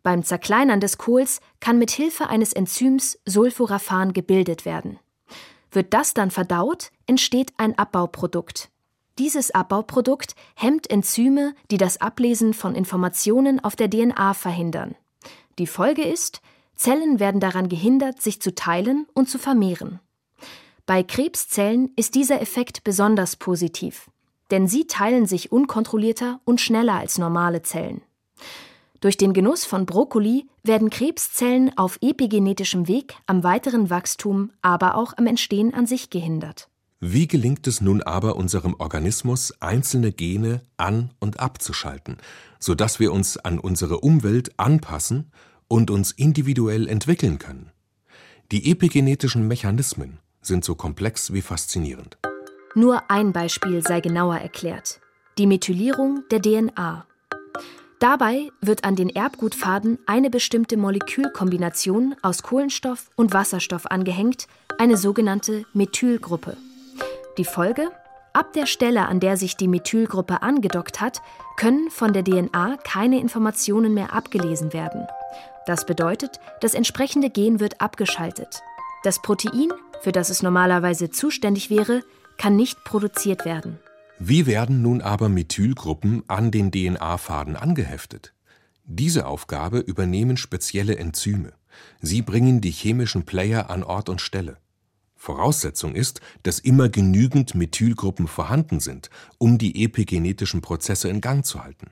Beim 0.03 0.25
Zerkleinern 0.25 0.81
des 0.81 0.97
Kohls 0.97 1.41
kann 1.61 1.79
mit 1.79 1.91
Hilfe 1.91 2.29
eines 2.29 2.53
Enzyms 2.53 3.19
Sulforaphan 3.27 4.13
gebildet 4.13 4.65
werden. 4.65 4.99
Wird 5.73 5.95
das 5.95 6.15
dann 6.15 6.31
verdaut, 6.31 6.91
entsteht 7.07 7.53
ein 7.57 7.79
Abbauprodukt. 7.79 8.71
Dieses 9.19 9.51
Abbauprodukt 9.51 10.35
hemmt 10.55 10.91
Enzyme, 10.91 11.55
die 11.71 11.77
das 11.77 12.01
Ablesen 12.01 12.55
von 12.55 12.75
Informationen 12.75 13.63
auf 13.63 13.77
der 13.77 13.91
DNA 13.91 14.35
verhindern. 14.35 14.95
Die 15.59 15.67
Folge 15.67 16.03
ist, 16.03 16.41
Zellen 16.75 17.21
werden 17.21 17.41
daran 17.41 17.69
gehindert, 17.69 18.23
sich 18.23 18.41
zu 18.41 18.55
teilen 18.55 19.07
und 19.13 19.29
zu 19.29 19.39
vermehren. 19.39 20.01
Bei 20.87 21.03
Krebszellen 21.03 21.93
ist 21.97 22.15
dieser 22.15 22.41
Effekt 22.41 22.83
besonders 22.83 23.37
positiv, 23.37 24.11
denn 24.51 24.67
sie 24.67 24.87
teilen 24.87 25.27
sich 25.27 25.53
unkontrollierter 25.53 26.41
und 26.45 26.61
schneller 26.61 26.95
als 26.95 27.19
normale 27.19 27.63
Zellen. 27.63 28.01
Durch 29.01 29.17
den 29.17 29.33
Genuss 29.33 29.65
von 29.65 29.87
Brokkoli 29.87 30.47
werden 30.63 30.91
Krebszellen 30.91 31.77
auf 31.79 31.99
epigenetischem 32.03 32.87
Weg 32.87 33.15
am 33.27 33.43
weiteren 33.43 33.89
Wachstum, 33.89 34.51
aber 34.61 34.95
auch 34.95 35.15
am 35.17 35.27
Entstehen 35.27 35.73
an 35.73 35.87
sich 35.87 36.11
gehindert. 36.11 36.69
Wie 37.01 37.27
gelingt 37.27 37.67
es 37.67 37.81
nun 37.81 38.03
aber 38.03 38.37
unserem 38.37 38.75
Organismus, 38.75 39.55
einzelne 39.61 40.13
Gene 40.13 40.61
an 40.77 41.15
und 41.19 41.41
abzuschalten, 41.41 42.19
sodass 42.59 43.01
wir 43.01 43.13
uns 43.13 43.39
an 43.39 43.59
unsere 43.59 44.01
Umwelt 44.01 44.53
anpassen 44.59 45.33
und 45.67 45.91
uns 45.91 46.11
individuell 46.11 46.87
entwickeln 46.87 47.39
können? 47.39 47.73
Die 48.53 48.71
epigenetischen 48.71 49.49
Mechanismen 49.49 50.19
sind 50.43 50.63
so 50.63 50.75
komplex 50.75 51.33
wie 51.33 51.41
faszinierend. 51.41 52.19
Nur 52.75 53.11
ein 53.11 53.33
Beispiel 53.33 53.81
sei 53.83 54.01
genauer 54.01 54.37
erklärt. 54.37 55.01
Die 55.39 55.47
Methylierung 55.47 56.25
der 56.31 56.43
DNA. 56.43 57.07
Dabei 58.01 58.49
wird 58.63 58.85
an 58.85 58.97
den 58.97 59.11
Erbgutfaden 59.11 59.99
eine 60.07 60.31
bestimmte 60.31 60.79
Molekülkombination 60.79 62.17
aus 62.23 62.43
Kohlenstoff 62.43 63.11
und 63.15 63.35
Wasserstoff 63.35 63.85
angehängt, 63.85 64.47
eine 64.79 64.97
sogenannte 64.97 65.67
Methylgruppe. 65.75 66.57
Die 67.37 67.45
Folge? 67.45 67.91
Ab 68.33 68.55
der 68.55 68.65
Stelle, 68.65 69.07
an 69.07 69.21
der 69.21 69.37
sich 69.37 69.59
die 69.59 69.69
Methylgruppe 69.69 70.41
angedockt 70.41 71.03
hat, 71.03 71.21
können 71.59 71.91
von 71.91 72.15
der 72.15 72.25
DNA 72.25 72.79
keine 72.85 73.21
Informationen 73.21 73.93
mehr 73.93 74.15
abgelesen 74.15 74.73
werden. 74.73 75.07
Das 75.67 75.85
bedeutet, 75.85 76.41
das 76.63 76.73
entsprechende 76.73 77.29
Gen 77.29 77.61
wird 77.61 77.83
abgeschaltet. 77.83 78.63
Das 79.03 79.21
Protein, 79.21 79.69
für 80.01 80.13
das 80.13 80.31
es 80.31 80.43
normalerweise 80.43 81.11
zuständig 81.11 81.69
wäre, 81.69 82.01
kann 82.39 82.57
nicht 82.57 82.83
produziert 82.85 83.45
werden. 83.45 83.79
Wie 84.23 84.45
werden 84.45 84.83
nun 84.83 85.01
aber 85.01 85.31
Methylgruppen 85.31 86.25
an 86.29 86.51
den 86.51 86.71
DNA-Faden 86.71 87.57
angeheftet? 87.57 88.35
Diese 88.85 89.27
Aufgabe 89.27 89.79
übernehmen 89.79 90.37
spezielle 90.37 90.99
Enzyme. 90.99 91.55
Sie 92.03 92.21
bringen 92.21 92.61
die 92.61 92.71
chemischen 92.71 93.25
Player 93.25 93.71
an 93.71 93.83
Ort 93.83 94.11
und 94.11 94.21
Stelle. 94.21 94.59
Voraussetzung 95.17 95.95
ist, 95.95 96.21
dass 96.43 96.59
immer 96.59 96.91
genügend 96.91 97.55
Methylgruppen 97.55 98.29
vorhanden 98.29 98.79
sind, 98.81 99.09
um 99.39 99.57
die 99.57 99.83
epigenetischen 99.85 100.61
Prozesse 100.61 101.09
in 101.09 101.23
Gang 101.23 101.47
zu 101.47 101.65
halten. 101.65 101.91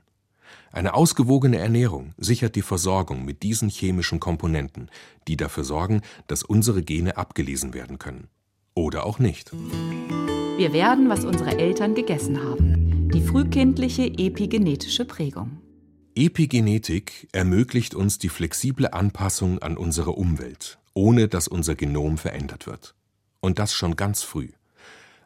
Eine 0.71 0.93
ausgewogene 0.93 1.57
Ernährung 1.57 2.13
sichert 2.19 2.57
die 2.57 2.63
Versorgung 2.63 3.25
mit 3.25 3.43
diesen 3.43 3.71
chemischen 3.71 4.21
Komponenten, 4.21 4.91
die 5.29 5.39
dafür 5.39 5.65
sorgen, 5.65 6.03
dass 6.27 6.43
unsere 6.43 6.83
Gene 6.83 7.17
abgelesen 7.17 7.73
werden 7.73 7.99
können. 7.99 8.29
Oder 8.75 9.07
auch 9.07 9.19
nicht. 9.19 9.51
Wir 10.59 10.73
werden, 10.73 11.09
was 11.09 11.25
unsere 11.25 11.57
Eltern 11.57 11.95
gegessen 11.95 12.43
haben. 12.43 13.09
Die 13.15 13.21
frühkindliche 13.21 14.07
epigenetische 14.07 15.05
Prägung. 15.05 15.63
Epigenetik 16.17 17.29
ermöglicht 17.31 17.95
uns 17.95 18.19
die 18.19 18.29
flexible 18.29 18.89
Anpassung 18.89 19.61
an 19.61 19.77
unsere 19.77 20.11
Umwelt, 20.11 20.81
ohne 20.95 21.29
dass 21.29 21.47
unser 21.47 21.77
Genom 21.77 22.19
verändert 22.19 22.67
wird. 22.67 22.97
Und 23.39 23.61
das 23.61 23.73
schon 23.73 23.95
ganz 23.95 24.25
früh. 24.25 24.49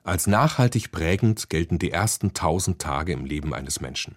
Als 0.05 0.27
nachhaltig 0.27 0.93
prägend 0.93 1.49
gelten 1.49 1.79
die 1.79 1.93
ersten 1.93 2.35
tausend 2.35 2.79
Tage 2.79 3.15
im 3.15 3.25
Leben 3.25 3.55
eines 3.55 3.81
Menschen. 3.81 4.17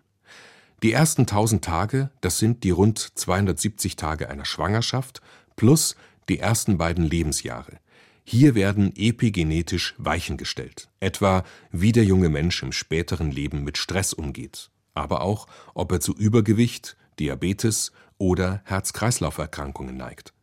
Die 0.84 0.92
ersten 0.92 1.26
tausend 1.26 1.64
Tage, 1.64 2.10
das 2.20 2.40
sind 2.40 2.66
die 2.66 2.72
rund 2.72 3.00
270 3.00 3.96
Tage 3.96 4.30
einer 4.30 4.44
Schwangerschaft 4.44 5.22
plus 5.56 5.96
die 6.28 6.40
ersten 6.40 6.78
beiden 6.78 7.06
Lebensjahre. 7.06 7.80
Hier 8.28 8.56
werden 8.56 8.92
epigenetisch 8.96 9.94
Weichen 10.00 10.36
gestellt, 10.38 10.90
etwa 11.00 11.44
wie 11.72 11.92
der 11.92 12.06
junge 12.06 12.30
Mensch 12.30 12.64
im 12.64 12.72
späteren 12.72 13.30
Leben 13.30 13.64
mit 13.64 13.78
Stress 13.78 14.14
umgeht, 14.14 14.72
aber 14.96 15.22
auch, 15.22 15.46
ob 15.76 15.92
er 15.92 16.00
zu 16.00 16.16
Übergewicht, 16.16 16.98
Diabetes 17.20 17.92
oder 18.18 18.62
Herz-Kreislauf-Erkrankungen 18.66 19.96
neigt. 19.96 20.34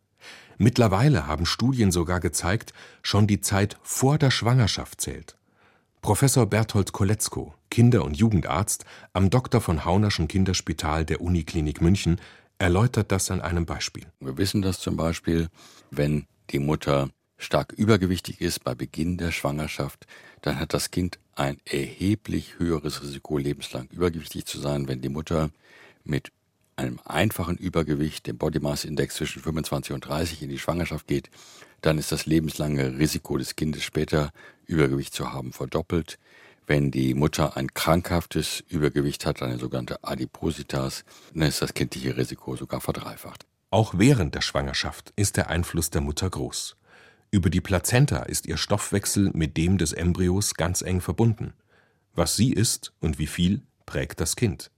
Mittlerweile 0.59 1.27
haben 1.27 1.45
Studien 1.45 1.91
sogar 1.91 2.21
gezeigt, 2.21 2.73
schon 3.03 3.27
die 3.27 3.41
Zeit 3.41 3.77
vor 3.83 4.17
der 4.17 4.31
Schwangerschaft 4.31 5.01
zählt. 5.01 5.37
Professor 6.03 6.47
Berthold 6.47 6.93
Koletzko, 6.93 7.53
Kinder- 7.69 8.05
und 8.05 8.17
Jugendarzt 8.17 8.85
am 9.13 9.29
Dr. 9.29 9.61
von 9.61 9.85
Haunerschen 9.85 10.29
Kinderspital 10.29 11.05
der 11.05 11.21
Uniklinik 11.21 11.81
München, 11.81 12.21
erläutert 12.59 13.11
das 13.11 13.33
an 13.33 13.41
einem 13.41 13.67
Beispiel. 13.67 14.07
Wir 14.21 14.39
wissen 14.39 14.63
das 14.63 14.79
zum 14.79 14.97
Beispiel, 14.97 15.49
wenn 15.91 16.27
die 16.51 16.61
Mutter 16.61 17.11
stark 17.43 17.73
übergewichtig 17.73 18.41
ist 18.41 18.65
bei 18.65 18.75
Beginn 18.75 19.19
der 19.19 19.33
Schwangerschaft, 19.33 20.07
dann 20.43 20.59
hat 20.59 20.75
das 20.75 20.91
Kind 20.91 21.19
ein 21.35 21.59
erheblich 21.65 22.59
höheres 22.59 23.03
Risiko, 23.03 23.39
lebenslang 23.39 23.89
übergewichtig 23.91 24.47
zu 24.47 24.59
sein, 24.59 24.89
wenn 24.89 25.01
die 25.01 25.09
Mutter 25.09 25.51
mit 26.05 26.33
einem 26.77 26.99
einfachen 27.05 27.57
Übergewicht, 27.57 28.27
dem 28.27 28.39
Body 28.39 28.61
Mass 28.61 28.85
Index 28.85 29.17
zwischen 29.17 29.43
25 29.43 29.93
und 29.93 30.07
30 30.07 30.43
in 30.43 30.49
die 30.49 30.59
Schwangerschaft 30.59 31.07
geht, 31.07 31.31
dann 31.81 31.99
ist 31.99 32.13
das 32.13 32.27
lebenslange 32.27 32.99
Risiko 32.99 33.37
des 33.37 33.57
Kindes 33.57 33.83
später 33.83 34.33
Übergewicht 34.67 35.13
zu 35.15 35.33
haben 35.33 35.53
verdoppelt. 35.53 36.19
Wenn 36.67 36.91
die 36.91 37.15
Mutter 37.15 37.57
ein 37.57 37.75
krankhaftes 37.75 38.63
Übergewicht 38.69 39.27
hat, 39.27 39.43
eine 39.43 39.59
sogenannte 39.59 40.03
Adipositas, 40.05 41.05
dann 41.35 41.49
ist 41.49 41.61
das 41.61 41.75
kindliche 41.75 42.17
Risiko 42.17 42.57
sogar 42.57 42.81
verdreifacht. 42.81 43.47
Auch 43.71 43.95
während 43.97 44.35
der 44.35 44.43
Schwangerschaft 44.43 45.13
ist 45.17 45.37
der 45.37 45.51
Einfluss 45.51 45.91
der 45.91 46.03
Mutter 46.03 46.31
groß. 46.31 46.77
Über 47.35 47.49
die 47.49 47.63
Plazenta 47.63 48.25
ist 48.25 48.45
ihr 48.45 48.59
Stoffwechsel 48.59 49.31
mit 49.33 49.57
dem 49.57 49.79
des 49.79 49.95
Embryos 49.95 50.53
ganz 50.53 50.83
eng 50.83 51.01
verbunden. 51.01 51.55
Was 52.15 52.37
sie 52.37 52.53
isst 52.53 52.93
und 53.01 53.19
wie 53.19 53.27
viel, 53.27 53.63
prägt 53.87 54.21
das 54.21 54.37
Kind. 54.37 54.71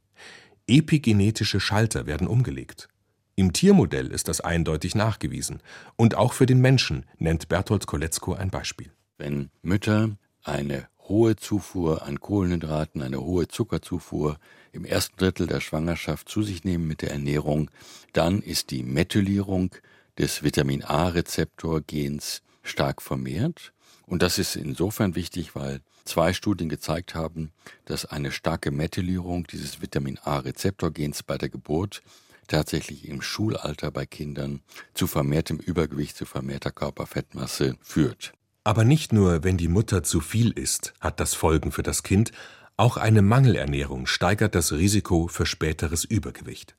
Epigenetische 0.68 1.58
Schalter 1.58 2.06
werden 2.06 2.28
umgelegt. 2.28 2.88
Im 3.34 3.52
Tiermodell 3.52 4.06
ist 4.06 4.28
das 4.28 4.40
eindeutig 4.40 4.94
nachgewiesen. 4.94 5.60
Und 5.96 6.14
auch 6.14 6.32
für 6.32 6.46
den 6.46 6.60
Menschen 6.60 7.06
nennt 7.18 7.48
Berthold 7.48 7.88
Koletzko 7.88 8.34
ein 8.34 8.50
Beispiel. 8.50 8.92
Wenn 9.18 9.50
Mütter 9.62 10.16
eine 10.44 10.86
hohe 11.00 11.34
Zufuhr 11.34 12.06
an 12.06 12.20
Kohlenhydraten, 12.20 13.02
eine 13.02 13.20
hohe 13.20 13.48
Zuckerzufuhr 13.48 14.38
im 14.70 14.84
ersten 14.84 15.16
Drittel 15.16 15.48
der 15.48 15.60
Schwangerschaft 15.60 16.28
zu 16.28 16.44
sich 16.44 16.62
nehmen 16.62 16.86
mit 16.86 17.02
der 17.02 17.10
Ernährung, 17.10 17.68
dann 18.12 18.40
ist 18.42 18.70
die 18.70 18.84
Methylierung 18.84 19.74
des 20.18 20.42
Vitamin 20.42 20.84
A-Rezeptor-Gens 20.84 22.42
stark 22.62 23.02
vermehrt. 23.02 23.72
Und 24.06 24.22
das 24.22 24.38
ist 24.38 24.56
insofern 24.56 25.14
wichtig, 25.14 25.54
weil 25.54 25.80
zwei 26.04 26.32
Studien 26.32 26.68
gezeigt 26.68 27.14
haben, 27.14 27.50
dass 27.86 28.04
eine 28.04 28.32
starke 28.32 28.70
Methylierung 28.70 29.46
dieses 29.46 29.80
Vitamin 29.80 30.18
A-Rezeptor-Gens 30.22 31.22
bei 31.22 31.38
der 31.38 31.48
Geburt 31.48 32.02
tatsächlich 32.46 33.08
im 33.08 33.22
Schulalter 33.22 33.90
bei 33.90 34.06
Kindern 34.06 34.60
zu 34.92 35.06
vermehrtem 35.06 35.58
Übergewicht, 35.58 36.16
zu 36.16 36.26
vermehrter 36.26 36.70
Körperfettmasse 36.70 37.76
führt. 37.80 38.32
Aber 38.64 38.84
nicht 38.84 39.12
nur, 39.12 39.44
wenn 39.44 39.56
die 39.56 39.68
Mutter 39.68 40.02
zu 40.02 40.20
viel 40.20 40.50
isst, 40.50 40.94
hat 41.00 41.20
das 41.20 41.34
Folgen 41.34 41.72
für 41.72 41.82
das 41.82 42.02
Kind, 42.02 42.32
auch 42.76 42.96
eine 42.96 43.22
Mangelernährung 43.22 44.06
steigert 44.06 44.54
das 44.54 44.72
Risiko 44.72 45.28
für 45.28 45.46
späteres 45.46 46.04
Übergewicht. 46.04 46.74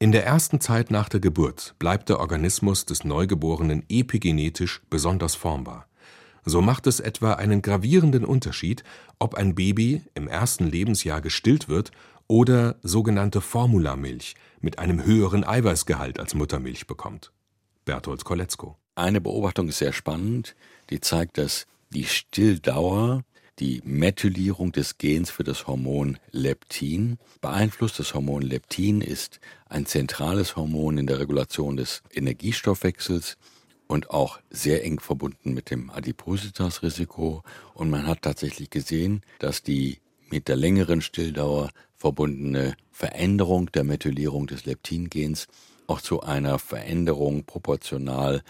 In 0.00 0.12
der 0.12 0.24
ersten 0.24 0.60
Zeit 0.60 0.92
nach 0.92 1.08
der 1.08 1.18
Geburt 1.18 1.74
bleibt 1.80 2.08
der 2.08 2.20
Organismus 2.20 2.84
des 2.84 3.02
Neugeborenen 3.02 3.84
epigenetisch 3.88 4.80
besonders 4.90 5.34
formbar. 5.34 5.88
So 6.44 6.62
macht 6.62 6.86
es 6.86 7.00
etwa 7.00 7.32
einen 7.32 7.62
gravierenden 7.62 8.24
Unterschied, 8.24 8.84
ob 9.18 9.34
ein 9.34 9.56
Baby 9.56 10.02
im 10.14 10.28
ersten 10.28 10.68
Lebensjahr 10.68 11.20
gestillt 11.20 11.68
wird 11.68 11.90
oder 12.28 12.76
sogenannte 12.84 13.40
Formulamilch 13.40 14.36
mit 14.60 14.78
einem 14.78 15.04
höheren 15.04 15.42
Eiweißgehalt 15.42 16.20
als 16.20 16.32
Muttermilch 16.34 16.86
bekommt. 16.86 17.32
Berthold 17.84 18.24
Koletzko. 18.24 18.76
Eine 18.94 19.20
Beobachtung 19.20 19.66
ist 19.66 19.78
sehr 19.78 19.92
spannend, 19.92 20.54
die 20.90 21.00
zeigt, 21.00 21.38
dass 21.38 21.66
die 21.90 22.04
Stilldauer 22.04 23.24
die 23.58 23.82
Methylierung 23.84 24.72
des 24.72 24.98
Gens 24.98 25.30
für 25.30 25.44
das 25.44 25.66
Hormon 25.66 26.18
Leptin 26.30 27.18
beeinflusst. 27.40 27.98
Das 27.98 28.14
Hormon 28.14 28.42
Leptin 28.42 29.00
ist 29.00 29.40
ein 29.68 29.86
zentrales 29.86 30.56
Hormon 30.56 30.98
in 30.98 31.06
der 31.06 31.18
Regulation 31.18 31.76
des 31.76 32.02
Energiestoffwechsels 32.12 33.36
und 33.86 34.10
auch 34.10 34.38
sehr 34.50 34.84
eng 34.84 35.00
verbunden 35.00 35.54
mit 35.54 35.70
dem 35.70 35.90
Adipositas-Risiko. 35.90 37.42
Und 37.74 37.90
man 37.90 38.06
hat 38.06 38.22
tatsächlich 38.22 38.70
gesehen, 38.70 39.22
dass 39.38 39.62
die 39.62 39.98
mit 40.30 40.48
der 40.48 40.56
längeren 40.56 41.00
Stilldauer 41.00 41.70
verbundene 41.96 42.76
Veränderung 42.92 43.72
der 43.72 43.84
Methylierung 43.84 44.46
des 44.46 44.66
Leptingens 44.66 45.48
auch 45.86 46.00
zu 46.02 46.20
einer 46.20 46.58
Veränderung 46.58 47.44
proportional 47.44 48.42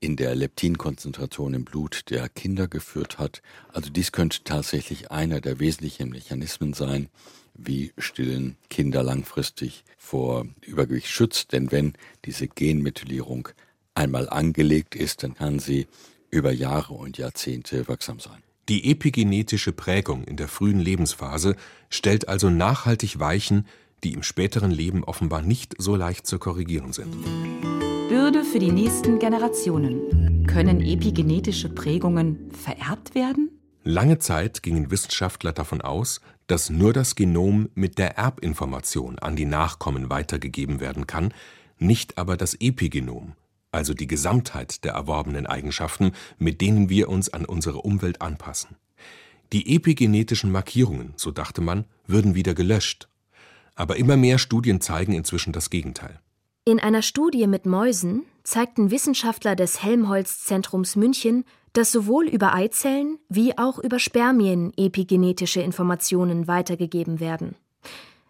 in 0.00 0.16
der 0.16 0.34
Leptinkonzentration 0.34 1.54
im 1.54 1.64
Blut 1.64 2.10
der 2.10 2.28
Kinder 2.28 2.68
geführt 2.68 3.18
hat. 3.18 3.42
Also 3.72 3.90
dies 3.90 4.12
könnte 4.12 4.44
tatsächlich 4.44 5.10
einer 5.10 5.40
der 5.40 5.58
wesentlichen 5.58 6.10
Mechanismen 6.10 6.74
sein, 6.74 7.08
wie 7.54 7.92
stillen 7.96 8.56
Kinder 8.68 9.02
langfristig 9.02 9.84
vor 9.96 10.46
Übergewicht 10.60 11.08
schützt. 11.08 11.52
Denn 11.52 11.72
wenn 11.72 11.94
diese 12.24 12.48
Genmethylierung 12.48 13.48
einmal 13.94 14.28
angelegt 14.28 14.94
ist, 14.94 15.22
dann 15.22 15.34
kann 15.34 15.58
sie 15.58 15.86
über 16.30 16.52
Jahre 16.52 16.94
und 16.94 17.18
Jahrzehnte 17.18 17.88
wirksam 17.88 18.20
sein. 18.20 18.42
Die 18.68 18.90
epigenetische 18.90 19.72
Prägung 19.72 20.24
in 20.24 20.36
der 20.36 20.48
frühen 20.48 20.80
Lebensphase 20.80 21.56
stellt 21.88 22.28
also 22.28 22.50
nachhaltig 22.50 23.18
Weichen, 23.20 23.66
die 24.02 24.12
im 24.12 24.22
späteren 24.22 24.70
Leben 24.70 25.04
offenbar 25.04 25.40
nicht 25.40 25.74
so 25.78 25.96
leicht 25.96 26.26
zu 26.26 26.38
korrigieren 26.38 26.92
sind. 26.92 27.14
Bürde 28.08 28.44
für 28.44 28.60
die 28.60 28.70
nächsten 28.70 29.18
Generationen. 29.18 30.46
Können 30.46 30.80
epigenetische 30.80 31.68
Prägungen 31.68 32.52
vererbt 32.52 33.16
werden? 33.16 33.50
Lange 33.82 34.20
Zeit 34.20 34.62
gingen 34.62 34.92
Wissenschaftler 34.92 35.52
davon 35.52 35.80
aus, 35.80 36.20
dass 36.46 36.70
nur 36.70 36.92
das 36.92 37.16
Genom 37.16 37.68
mit 37.74 37.98
der 37.98 38.16
Erbinformation 38.16 39.18
an 39.18 39.34
die 39.34 39.44
Nachkommen 39.44 40.08
weitergegeben 40.08 40.78
werden 40.78 41.08
kann, 41.08 41.34
nicht 41.78 42.16
aber 42.16 42.36
das 42.36 42.54
Epigenom, 42.54 43.32
also 43.72 43.92
die 43.92 44.06
Gesamtheit 44.06 44.84
der 44.84 44.92
erworbenen 44.92 45.46
Eigenschaften, 45.46 46.12
mit 46.38 46.60
denen 46.60 46.88
wir 46.88 47.08
uns 47.08 47.28
an 47.28 47.44
unsere 47.44 47.78
Umwelt 47.78 48.22
anpassen. 48.22 48.76
Die 49.52 49.74
epigenetischen 49.74 50.52
Markierungen, 50.52 51.12
so 51.16 51.32
dachte 51.32 51.60
man, 51.60 51.86
würden 52.06 52.36
wieder 52.36 52.54
gelöscht. 52.54 53.08
Aber 53.74 53.96
immer 53.96 54.16
mehr 54.16 54.38
Studien 54.38 54.80
zeigen 54.80 55.12
inzwischen 55.12 55.52
das 55.52 55.70
Gegenteil. 55.70 56.20
In 56.68 56.80
einer 56.80 57.02
Studie 57.02 57.46
mit 57.46 57.64
Mäusen 57.64 58.24
zeigten 58.42 58.90
Wissenschaftler 58.90 59.54
des 59.54 59.84
Helmholtz-Zentrums 59.84 60.96
München, 60.96 61.44
dass 61.74 61.92
sowohl 61.92 62.26
über 62.26 62.54
Eizellen 62.54 63.20
wie 63.28 63.56
auch 63.56 63.78
über 63.78 64.00
Spermien 64.00 64.72
epigenetische 64.76 65.60
Informationen 65.60 66.48
weitergegeben 66.48 67.20
werden. 67.20 67.54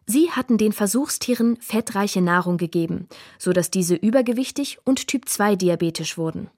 Sie 0.04 0.30
hatten 0.32 0.58
den 0.58 0.72
Versuchstieren 0.72 1.56
fettreiche 1.62 2.20
Nahrung 2.20 2.58
gegeben, 2.58 3.08
so 3.38 3.54
dass 3.54 3.70
diese 3.70 3.94
übergewichtig 3.94 4.80
und 4.84 5.06
Typ 5.08 5.30
2 5.30 5.56
diabetisch 5.56 6.18
wurden. 6.18 6.50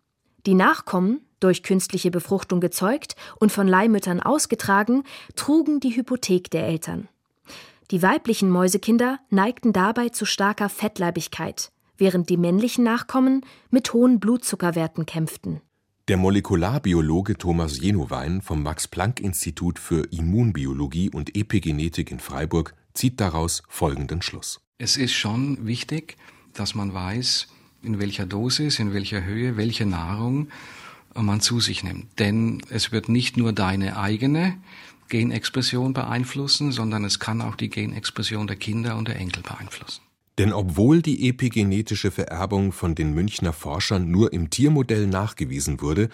Die 0.46 0.54
Nachkommen, 0.54 1.20
durch 1.38 1.62
künstliche 1.62 2.10
Befruchtung 2.10 2.58
gezeugt 2.58 3.14
und 3.38 3.52
von 3.52 3.68
Leihmüttern 3.68 4.18
ausgetragen, 4.18 5.04
trugen 5.36 5.78
die 5.78 5.94
Hypothek 5.94 6.50
der 6.50 6.66
Eltern. 6.66 7.06
Die 7.90 8.02
weiblichen 8.02 8.50
Mäusekinder 8.50 9.18
neigten 9.30 9.72
dabei 9.72 10.10
zu 10.10 10.26
starker 10.26 10.68
Fettleibigkeit, 10.68 11.72
während 11.96 12.28
die 12.28 12.36
männlichen 12.36 12.84
Nachkommen 12.84 13.46
mit 13.70 13.94
hohen 13.94 14.20
Blutzuckerwerten 14.20 15.06
kämpften. 15.06 15.62
Der 16.08 16.18
Molekularbiologe 16.18 17.38
Thomas 17.38 17.80
Jenuwein 17.80 18.42
vom 18.42 18.62
Max-Planck-Institut 18.62 19.78
für 19.78 20.04
Immunbiologie 20.10 21.08
und 21.08 21.34
Epigenetik 21.34 22.10
in 22.10 22.20
Freiburg 22.20 22.74
zieht 22.92 23.20
daraus 23.20 23.62
folgenden 23.68 24.20
Schluss. 24.20 24.60
Es 24.76 24.98
ist 24.98 25.14
schon 25.14 25.66
wichtig, 25.66 26.18
dass 26.52 26.74
man 26.74 26.92
weiß, 26.92 27.48
in 27.82 27.98
welcher 27.98 28.26
Dosis, 28.26 28.80
in 28.80 28.92
welcher 28.92 29.24
Höhe, 29.24 29.56
welche 29.56 29.86
Nahrung 29.86 30.48
man 31.14 31.40
zu 31.40 31.58
sich 31.60 31.82
nimmt. 31.84 32.18
Denn 32.18 32.60
es 32.68 32.92
wird 32.92 33.08
nicht 33.08 33.38
nur 33.38 33.54
deine 33.54 33.96
eigene 33.96 34.58
Genexpression 35.08 35.92
beeinflussen, 35.92 36.72
sondern 36.72 37.04
es 37.04 37.18
kann 37.18 37.40
auch 37.40 37.56
die 37.56 37.70
Genexpression 37.70 38.46
der 38.46 38.56
Kinder 38.56 38.96
und 38.96 39.08
der 39.08 39.16
Enkel 39.16 39.42
beeinflussen. 39.42 40.02
Denn 40.38 40.52
obwohl 40.52 41.02
die 41.02 41.28
epigenetische 41.28 42.12
Vererbung 42.12 42.70
von 42.72 42.94
den 42.94 43.12
Münchner 43.12 43.52
Forschern 43.52 44.10
nur 44.10 44.32
im 44.32 44.50
Tiermodell 44.50 45.08
nachgewiesen 45.08 45.80
wurde, 45.80 46.08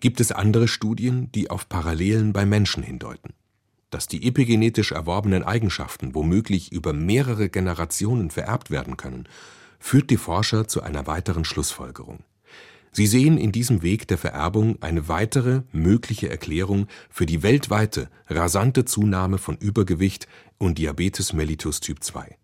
gibt 0.00 0.20
es 0.20 0.32
andere 0.32 0.66
Studien, 0.66 1.30
die 1.32 1.50
auf 1.50 1.68
Parallelen 1.68 2.32
bei 2.32 2.44
Menschen 2.44 2.82
hindeuten. 2.82 3.34
Dass 3.90 4.08
die 4.08 4.26
epigenetisch 4.26 4.92
erworbenen 4.92 5.44
Eigenschaften 5.44 6.14
womöglich 6.14 6.72
über 6.72 6.92
mehrere 6.92 7.48
Generationen 7.48 8.30
vererbt 8.30 8.70
werden 8.70 8.96
können, 8.96 9.28
führt 9.78 10.10
die 10.10 10.16
Forscher 10.16 10.66
zu 10.66 10.82
einer 10.82 11.06
weiteren 11.06 11.44
Schlussfolgerung. 11.44 12.24
Sie 12.98 13.06
sehen 13.06 13.38
in 13.38 13.52
diesem 13.52 13.82
Weg 13.82 14.08
der 14.08 14.18
Vererbung 14.18 14.82
eine 14.82 15.06
weitere 15.06 15.62
mögliche 15.70 16.28
Erklärung 16.28 16.88
für 17.08 17.26
die 17.26 17.44
weltweite 17.44 18.10
rasante 18.26 18.86
Zunahme 18.86 19.38
von 19.38 19.56
Übergewicht 19.56 20.26
und 20.58 20.78
Diabetes 20.78 21.32
mellitus 21.32 21.78
Typ 21.78 22.02
2. 22.02 22.36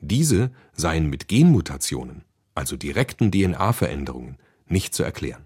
Diese 0.00 0.52
seien 0.72 1.10
mit 1.10 1.26
Genmutationen, 1.26 2.22
also 2.54 2.76
direkten 2.76 3.32
DNA-Veränderungen, 3.32 4.36
nicht 4.68 4.94
zu 4.94 5.02
erklären. 5.02 5.42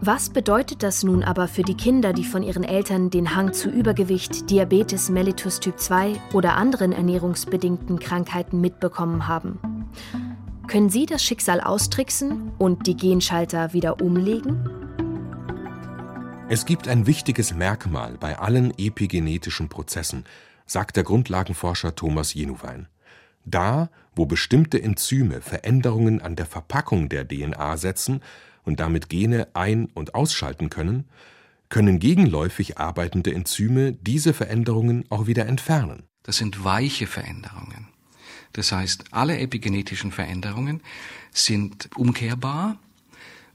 Was 0.00 0.30
bedeutet 0.30 0.82
das 0.82 1.02
nun 1.02 1.22
aber 1.22 1.48
für 1.48 1.64
die 1.64 1.76
Kinder, 1.76 2.14
die 2.14 2.24
von 2.24 2.42
ihren 2.42 2.64
Eltern 2.64 3.10
den 3.10 3.36
Hang 3.36 3.52
zu 3.52 3.68
Übergewicht, 3.68 4.48
Diabetes 4.48 5.10
mellitus 5.10 5.60
Typ 5.60 5.78
2 5.78 6.14
oder 6.32 6.54
anderen 6.54 6.92
ernährungsbedingten 6.92 7.98
Krankheiten 7.98 8.62
mitbekommen 8.62 9.28
haben? 9.28 9.58
Können 10.76 10.90
Sie 10.90 11.06
das 11.06 11.24
Schicksal 11.24 11.62
austricksen 11.62 12.52
und 12.58 12.86
die 12.86 12.98
Genschalter 12.98 13.72
wieder 13.72 14.02
umlegen? 14.02 14.68
Es 16.50 16.66
gibt 16.66 16.86
ein 16.86 17.06
wichtiges 17.06 17.54
Merkmal 17.54 18.18
bei 18.18 18.38
allen 18.38 18.78
epigenetischen 18.78 19.70
Prozessen, 19.70 20.24
sagt 20.66 20.96
der 20.96 21.04
Grundlagenforscher 21.04 21.94
Thomas 21.94 22.34
Jenuwein. 22.34 22.88
Da, 23.46 23.88
wo 24.14 24.26
bestimmte 24.26 24.82
Enzyme 24.82 25.40
Veränderungen 25.40 26.20
an 26.20 26.36
der 26.36 26.44
Verpackung 26.44 27.08
der 27.08 27.26
DNA 27.26 27.78
setzen 27.78 28.20
und 28.62 28.78
damit 28.78 29.08
Gene 29.08 29.48
ein- 29.54 29.88
und 29.94 30.14
ausschalten 30.14 30.68
können, 30.68 31.08
können 31.70 32.00
gegenläufig 32.00 32.76
arbeitende 32.76 33.32
Enzyme 33.32 33.92
diese 33.92 34.34
Veränderungen 34.34 35.06
auch 35.08 35.26
wieder 35.26 35.46
entfernen. 35.46 36.02
Das 36.22 36.36
sind 36.36 36.64
weiche 36.64 37.06
Veränderungen. 37.06 37.95
Das 38.56 38.72
heißt, 38.72 39.04
alle 39.10 39.38
epigenetischen 39.38 40.12
Veränderungen 40.12 40.80
sind 41.30 41.90
umkehrbar 41.94 42.78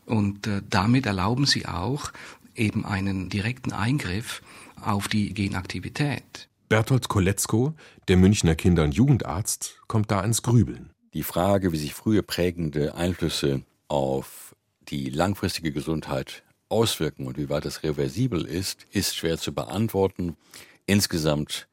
und 0.06 0.46
äh, 0.46 0.62
damit 0.70 1.08
erlauben 1.08 1.48
sie 1.48 1.66
auch 1.66 2.12
eben 2.56 2.86
einen 2.86 3.28
direkten 3.28 3.72
Eingriff 3.72 4.44
auf 4.80 5.08
die 5.08 5.34
Genaktivität. 5.34 6.50
Bertolt 6.70 7.08
Koletzko, 7.10 7.74
der 8.08 8.18
Münchner 8.18 8.54
Kinder- 8.54 8.84
und 8.84 8.94
Jugendarzt, 8.94 9.80
kommt 9.88 10.12
da 10.12 10.22
ins 10.22 10.44
Grübeln. 10.44 10.92
Die 11.16 11.24
Frage, 11.24 11.72
wie 11.72 11.78
sich 11.78 11.96
frühe 11.96 12.22
prägende 12.22 12.94
Einflüsse 12.94 13.64
auf 13.88 14.56
die 14.88 15.10
langfristige 15.10 15.72
Gesundheit 15.72 16.44
auswirken 16.70 17.26
und 17.26 17.40
wie 17.40 17.50
weit 17.50 17.66
das 17.66 17.82
reversibel 17.82 18.46
ist, 18.46 18.86
ist 18.92 19.16
schwer 19.16 19.40
zu 19.40 19.52
beantworten. 19.52 20.38
Insgesamt 20.86 21.68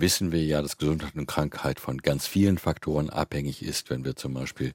wissen 0.00 0.30
wir 0.30 0.44
ja, 0.44 0.62
dass 0.62 0.78
Gesundheit 0.78 1.14
und 1.14 1.26
Krankheit 1.26 1.80
von 1.80 1.98
ganz 1.98 2.26
vielen 2.26 2.58
Faktoren 2.58 3.10
abhängig 3.10 3.62
ist, 3.62 3.90
wenn 3.90 4.04
wir 4.04 4.14
zum 4.14 4.34
Beispiel 4.34 4.72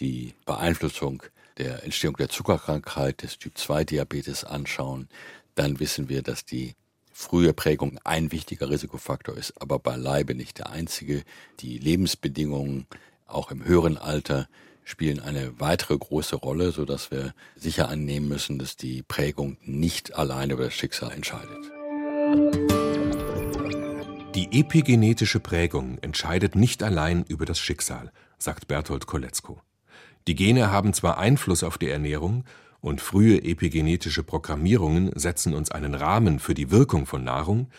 die 0.00 0.34
Beeinflussung 0.44 1.22
der 1.58 1.84
Entstehung 1.84 2.16
der 2.16 2.28
Zuckerkrankheit, 2.28 3.22
des 3.22 3.38
Typ-2-Diabetes 3.38 4.44
anschauen, 4.44 5.08
dann 5.54 5.80
wissen 5.80 6.08
wir, 6.08 6.22
dass 6.22 6.44
die 6.44 6.74
frühe 7.12 7.54
Prägung 7.54 7.98
ein 8.04 8.30
wichtiger 8.30 8.68
Risikofaktor 8.68 9.36
ist, 9.36 9.54
aber 9.60 9.78
beileibe 9.78 10.34
nicht 10.34 10.58
der 10.58 10.68
einzige. 10.68 11.22
Die 11.60 11.78
Lebensbedingungen 11.78 12.86
auch 13.26 13.50
im 13.50 13.64
höheren 13.64 13.96
Alter 13.96 14.48
spielen 14.84 15.20
eine 15.20 15.58
weitere 15.58 15.96
große 15.96 16.36
Rolle, 16.36 16.72
so 16.72 16.84
dass 16.84 17.10
wir 17.10 17.34
sicher 17.56 17.88
annehmen 17.88 18.28
müssen, 18.28 18.58
dass 18.58 18.76
die 18.76 19.02
Prägung 19.02 19.56
nicht 19.62 20.14
alleine 20.14 20.52
über 20.52 20.64
das 20.64 20.74
Schicksal 20.74 21.10
entscheidet. 21.10 22.65
Die 24.36 24.60
epigenetische 24.60 25.40
Prägung 25.40 25.96
entscheidet 26.02 26.56
nicht 26.56 26.82
allein 26.82 27.24
über 27.26 27.46
das 27.46 27.58
Schicksal, 27.58 28.12
sagt 28.36 28.68
Bertolt 28.68 29.06
Koletzko. 29.06 29.62
Die 30.26 30.34
Gene 30.34 30.70
haben 30.70 30.92
zwar 30.92 31.16
Einfluss 31.16 31.62
auf 31.62 31.78
die 31.78 31.88
Ernährung, 31.88 32.44
und 32.82 33.00
frühe 33.00 33.42
epigenetische 33.42 34.22
Programmierungen 34.22 35.10
setzen 35.18 35.54
uns 35.54 35.70
einen 35.70 35.94
Rahmen 35.94 36.38
für 36.38 36.52
die 36.52 36.70
Wirkung 36.70 37.06
von 37.06 37.24
Nahrung, 37.24 37.70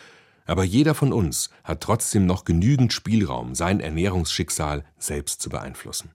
aber 0.46 0.64
jeder 0.64 0.96
von 0.96 1.12
uns 1.12 1.50
hat 1.62 1.80
trotzdem 1.80 2.26
noch 2.26 2.44
genügend 2.44 2.92
Spielraum, 2.92 3.54
sein 3.54 3.78
Ernährungsschicksal 3.78 4.84
selbst 4.98 5.40
zu 5.40 5.50
beeinflussen. 5.50 6.10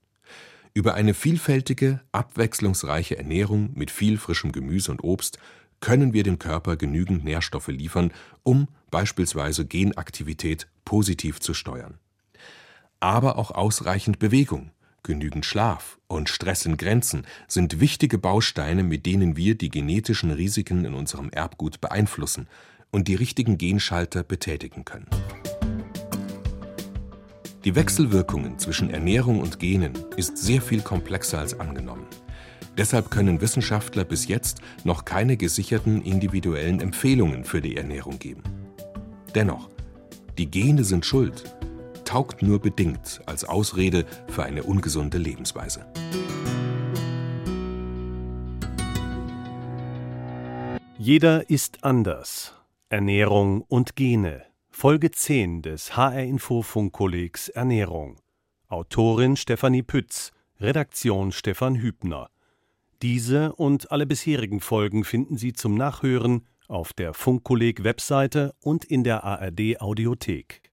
Über 0.73 0.95
eine 0.95 1.13
vielfältige, 1.13 2.01
abwechslungsreiche 2.11 3.17
Ernährung 3.17 3.71
mit 3.75 3.91
viel 3.91 4.17
frischem 4.17 4.51
Gemüse 4.51 4.91
und 4.91 5.05
Obst 5.05 5.39
können 5.79 6.11
wir 6.11 6.23
dem 6.23 6.37
Körper 6.37 6.75
genügend 6.75 7.23
Nährstoffe 7.23 7.69
liefern, 7.69 8.11
um 8.43 8.67
beispielsweise 8.93 9.65
Genaktivität 9.65 10.67
positiv 10.85 11.39
zu 11.39 11.55
steuern. 11.55 11.97
Aber 12.99 13.39
auch 13.39 13.49
ausreichend 13.49 14.19
Bewegung, 14.19 14.69
genügend 15.01 15.47
Schlaf 15.47 15.97
und 16.07 16.29
Stress 16.29 16.67
in 16.67 16.77
Grenzen 16.77 17.25
sind 17.47 17.79
wichtige 17.79 18.19
Bausteine, 18.19 18.83
mit 18.83 19.07
denen 19.07 19.35
wir 19.35 19.55
die 19.55 19.69
genetischen 19.69 20.29
Risiken 20.29 20.85
in 20.85 20.93
unserem 20.93 21.31
Erbgut 21.31 21.81
beeinflussen 21.81 22.47
und 22.91 23.07
die 23.07 23.15
richtigen 23.15 23.57
Genschalter 23.57 24.21
betätigen 24.21 24.85
können. 24.85 25.07
Die 27.65 27.73
Wechselwirkungen 27.73 28.59
zwischen 28.59 28.91
Ernährung 28.91 29.39
und 29.39 29.57
Genen 29.57 29.93
ist 30.17 30.37
sehr 30.37 30.61
viel 30.61 30.81
komplexer 30.81 31.39
als 31.39 31.59
angenommen. 31.59 32.05
Deshalb 32.77 33.09
können 33.09 33.41
Wissenschaftler 33.41 34.03
bis 34.03 34.27
jetzt 34.27 34.61
noch 34.83 35.03
keine 35.03 35.35
gesicherten 35.35 36.03
individuellen 36.03 36.79
Empfehlungen 36.79 37.43
für 37.43 37.61
die 37.61 37.75
Ernährung 37.75 38.19
geben. 38.19 38.43
Dennoch, 39.35 39.67
die 40.37 40.49
Gene 40.49 40.83
sind 40.83 41.07
schuld, 41.07 41.55
taugt 42.05 42.43
nur 42.43 42.59
bedingt 42.59 43.21
als 43.25 43.43
Ausrede 43.43 44.05
für 44.27 44.43
eine 44.43 44.61
ungesunde 44.61 45.17
Lebensweise. 45.17 45.85
Jeder 50.99 51.49
ist 51.49 51.83
anders. 51.83 52.53
Ernährung 52.89 53.63
und 53.63 53.95
Gene. 53.95 54.43
Folge 54.69 55.09
10 55.09 55.63
des 55.63 55.97
HR 55.97 56.23
Info 56.23 56.61
Funkkollegs 56.61 57.49
Ernährung. 57.49 58.17
Autorin 58.67 59.35
Stefanie 59.35 59.81
Pütz, 59.81 60.31
Redaktion 60.59 61.31
Stefan 61.31 61.75
Hübner. 61.75 62.29
Diese 63.01 63.53
und 63.55 63.91
alle 63.91 64.05
bisherigen 64.05 64.59
Folgen 64.61 65.03
finden 65.03 65.37
Sie 65.37 65.53
zum 65.53 65.75
Nachhören 65.75 66.45
auf 66.67 66.93
der 66.93 67.13
Funkkolleg 67.13 67.83
Webseite 67.83 68.53
und 68.61 68.85
in 68.85 69.03
der 69.03 69.23
ARD 69.23 69.81
Audiothek. 69.81 70.61